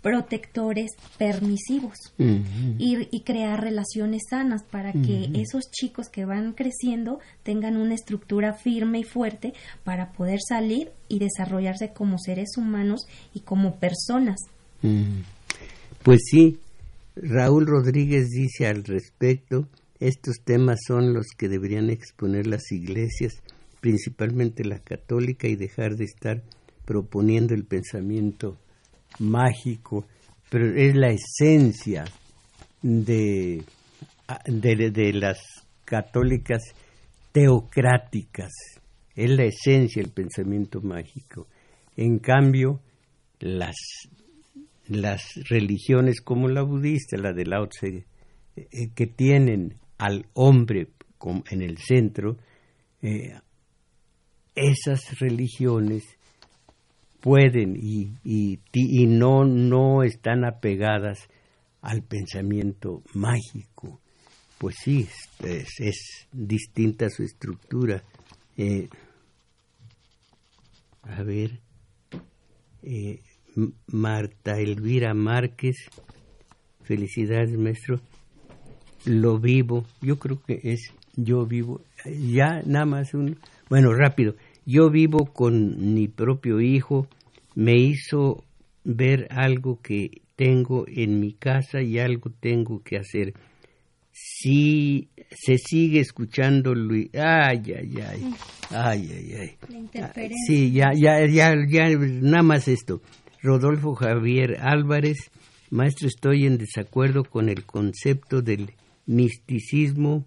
protectores 0.00 0.92
permisivos 1.18 1.96
y, 2.18 3.08
y, 3.10 3.20
crear 3.22 3.60
relaciones 3.60 4.22
sanas 4.30 4.62
para 4.62 4.92
que 4.92 5.30
esos 5.34 5.70
chicos 5.72 6.08
que 6.08 6.24
van 6.24 6.52
creciendo 6.52 7.18
tengan 7.42 7.76
una 7.76 7.94
estructura 7.94 8.54
firme 8.54 9.00
y 9.00 9.04
fuerte 9.04 9.54
para 9.82 10.12
poder 10.12 10.38
salir 10.46 10.92
y 11.08 11.18
desarrollarse 11.18 11.92
como 11.92 12.16
seres 12.18 12.50
humanos 12.56 13.06
y 13.34 13.40
como 13.40 13.74
personas. 13.74 14.38
Pues 16.02 16.20
sí, 16.30 16.58
Raúl 17.14 17.66
Rodríguez 17.66 18.28
dice 18.30 18.66
al 18.66 18.84
respecto, 18.84 19.68
estos 19.98 20.36
temas 20.42 20.78
son 20.86 21.12
los 21.12 21.26
que 21.36 21.48
deberían 21.48 21.90
exponer 21.90 22.46
las 22.46 22.72
iglesias, 22.72 23.34
principalmente 23.80 24.64
la 24.64 24.78
católica, 24.78 25.46
y 25.46 25.56
dejar 25.56 25.96
de 25.96 26.04
estar 26.04 26.42
proponiendo 26.86 27.52
el 27.52 27.64
pensamiento 27.64 28.56
mágico, 29.18 30.06
pero 30.48 30.74
es 30.74 30.94
la 30.94 31.10
esencia 31.10 32.06
de, 32.80 33.62
de, 34.46 34.90
de 34.90 35.12
las 35.12 35.38
católicas 35.84 36.62
teocráticas, 37.32 38.52
es 39.14 39.30
la 39.30 39.44
esencia 39.44 40.02
del 40.02 40.12
pensamiento 40.12 40.80
mágico. 40.80 41.46
En 41.94 42.18
cambio, 42.20 42.80
las 43.40 43.76
las 44.90 45.22
religiones 45.48 46.20
como 46.20 46.48
la 46.48 46.62
budista, 46.62 47.16
la 47.16 47.32
de 47.32 47.46
Lao 47.46 47.68
Tse, 47.68 48.04
eh, 48.56 48.90
que 48.94 49.06
tienen 49.06 49.76
al 49.98 50.26
hombre 50.34 50.88
en 51.50 51.62
el 51.62 51.78
centro, 51.78 52.36
eh, 53.00 53.38
esas 54.56 55.18
religiones 55.20 56.02
pueden 57.20 57.76
y, 57.76 58.14
y, 58.24 59.06
no, 59.06 59.44
no 59.44 60.02
están 60.02 60.44
apegadas 60.44 61.28
al 61.82 62.02
pensamiento 62.02 63.02
mágico. 63.14 64.00
Pues 64.58 64.76
sí, 64.82 65.06
es, 65.44 66.26
distinta 66.32 67.08
su 67.10 67.22
estructura. 67.22 68.02
Eh, 68.56 68.88
a 71.02 71.22
ver, 71.22 71.60
Marta 73.86 74.58
Elvira 74.58 75.14
Márquez. 75.14 75.76
Felicidades, 76.82 77.56
maestro. 77.58 78.00
Lo 79.04 79.38
vivo. 79.38 79.84
Yo 80.00 80.18
creo 80.18 80.40
que 80.42 80.60
es 80.62 80.92
yo 81.16 81.46
vivo. 81.46 81.82
Ya 82.04 82.62
nada 82.64 82.86
más 82.86 83.14
un... 83.14 83.38
Bueno, 83.68 83.92
rápido. 83.94 84.34
Yo 84.66 84.90
vivo 84.90 85.26
con 85.26 85.94
mi 85.94 86.08
propio 86.08 86.60
hijo. 86.60 87.06
Me 87.54 87.76
hizo 87.76 88.44
ver 88.84 89.26
algo 89.30 89.80
que 89.82 90.22
tengo 90.36 90.86
en 90.88 91.20
mi 91.20 91.32
casa 91.34 91.82
y 91.82 91.98
algo 91.98 92.30
tengo 92.40 92.82
que 92.82 92.96
hacer. 92.96 93.34
Si 94.12 95.08
se 95.30 95.58
sigue 95.58 96.00
escuchando 96.00 96.74
Luis, 96.74 97.10
ay, 97.14 97.62
ay, 97.76 97.94
ay, 98.02 98.34
ay, 98.70 99.10
ay, 99.12 99.34
ay. 99.38 100.30
Sí, 100.46 100.72
ya, 100.72 100.90
ya, 100.94 101.26
ya, 101.26 101.54
ya, 101.68 101.88
nada 101.96 102.42
más 102.42 102.68
esto. 102.68 103.00
Rodolfo 103.42 103.94
Javier 103.94 104.58
Álvarez, 104.60 105.30
maestro, 105.70 106.08
estoy 106.08 106.44
en 106.44 106.58
desacuerdo 106.58 107.24
con 107.24 107.48
el 107.48 107.64
concepto 107.64 108.42
del 108.42 108.72
misticismo 109.06 110.26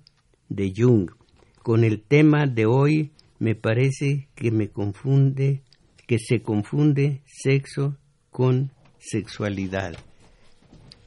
de 0.49 0.73
Jung. 0.75 1.11
Con 1.61 1.83
el 1.83 2.01
tema 2.01 2.47
de 2.47 2.65
hoy 2.65 3.11
me 3.37 3.53
parece 3.53 4.29
que 4.33 4.49
me 4.49 4.69
confunde, 4.69 5.61
que 6.07 6.17
se 6.17 6.41
confunde 6.41 7.21
sexo 7.27 7.95
con 8.31 8.71
sexualidad. 8.97 9.93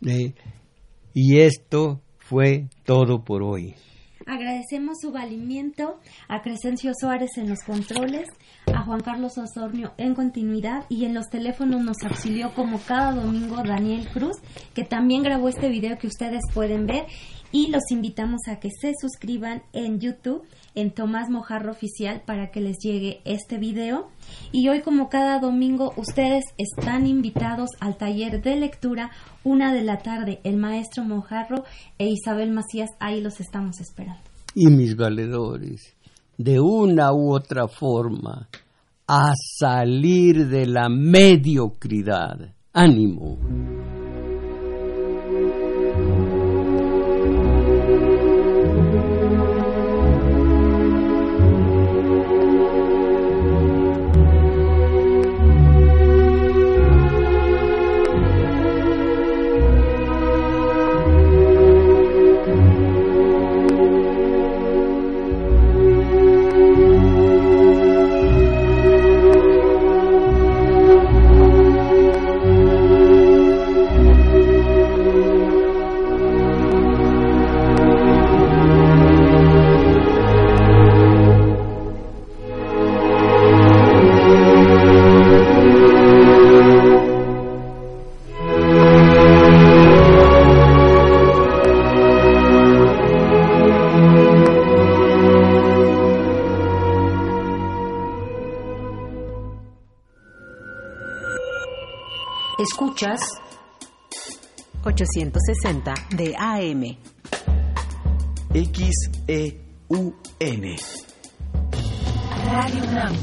Eh, 0.07 0.33
y 1.13 1.41
esto 1.41 2.03
fue 2.19 2.69
todo 2.85 3.25
por 3.25 3.43
hoy. 3.43 3.75
Agradecemos 4.27 4.99
su 5.01 5.13
valimiento 5.13 6.01
a 6.27 6.43
Crescencio 6.43 6.91
Suárez 6.99 7.39
en 7.39 7.49
los 7.49 7.61
controles, 7.61 8.27
a 8.75 8.83
Juan 8.83 9.01
Carlos 9.01 9.39
Osornio 9.39 9.93
en 9.99 10.15
continuidad 10.15 10.85
y 10.89 11.05
en 11.05 11.15
los 11.15 11.29
teléfonos 11.29 11.85
nos 11.85 12.03
auxilió 12.03 12.53
como 12.53 12.81
cada 12.81 13.13
domingo 13.13 13.63
Daniel 13.63 14.09
Cruz, 14.09 14.37
que 14.75 14.83
también 14.83 15.23
grabó 15.23 15.49
este 15.49 15.69
video 15.69 15.97
que 15.97 16.09
ustedes 16.09 16.41
pueden 16.53 16.87
ver 16.87 17.07
y 17.53 17.71
los 17.71 17.83
invitamos 17.91 18.43
a 18.49 18.61
que 18.61 18.71
se 18.71 18.93
suscriban 19.01 19.63
en 19.73 20.01
YouTube 20.01 20.43
en 20.75 20.91
Tomás 20.91 21.31
Mojarro 21.31 21.73
Oficial 21.73 22.23
para 22.27 22.51
que 22.51 22.61
les 22.61 22.77
llegue 22.83 23.21
este 23.25 23.59
video. 23.59 24.09
Y 24.53 24.69
hoy 24.69 24.83
como 24.83 25.09
cada 25.09 25.41
domingo 25.41 25.93
ustedes 25.97 26.45
están 26.59 27.07
invitados 27.07 27.71
al 27.81 27.97
taller 27.97 28.43
de 28.43 28.57
lectura 28.57 29.11
una 29.45 29.73
de 29.73 29.83
la 29.83 29.99
tarde. 29.99 30.41
El 30.45 30.57
maestro 30.57 31.05
Mojarro 31.05 31.65
e 31.99 32.09
Isabel 32.09 32.53
Macías 32.53 32.91
ahí 33.01 33.21
los 33.21 33.41
estamos 33.41 33.81
esperando. 33.81 34.21
Y 34.55 34.67
mis 34.67 34.97
valedores, 34.97 35.97
de 36.37 36.61
una 36.61 37.13
u 37.13 37.33
otra 37.35 37.69
forma, 37.69 38.49
a 39.07 39.33
salir 39.35 40.49
de 40.49 40.67
la 40.67 40.89
mediocridad. 40.89 42.55
Ánimo. 42.73 43.39
Escuchas 102.97 103.21
860 104.85 105.95
de 106.17 106.35
AM. 106.39 106.97
XEUN. 108.55 110.15
Radio 112.51 112.85
UNAM. 112.89 113.15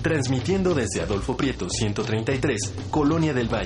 Transmitiendo 0.00 0.74
desde 0.74 1.00
Adolfo 1.00 1.36
Prieto 1.36 1.68
133, 1.68 2.74
Colonia 2.92 3.34
del 3.34 3.52
Valle. 3.52 3.62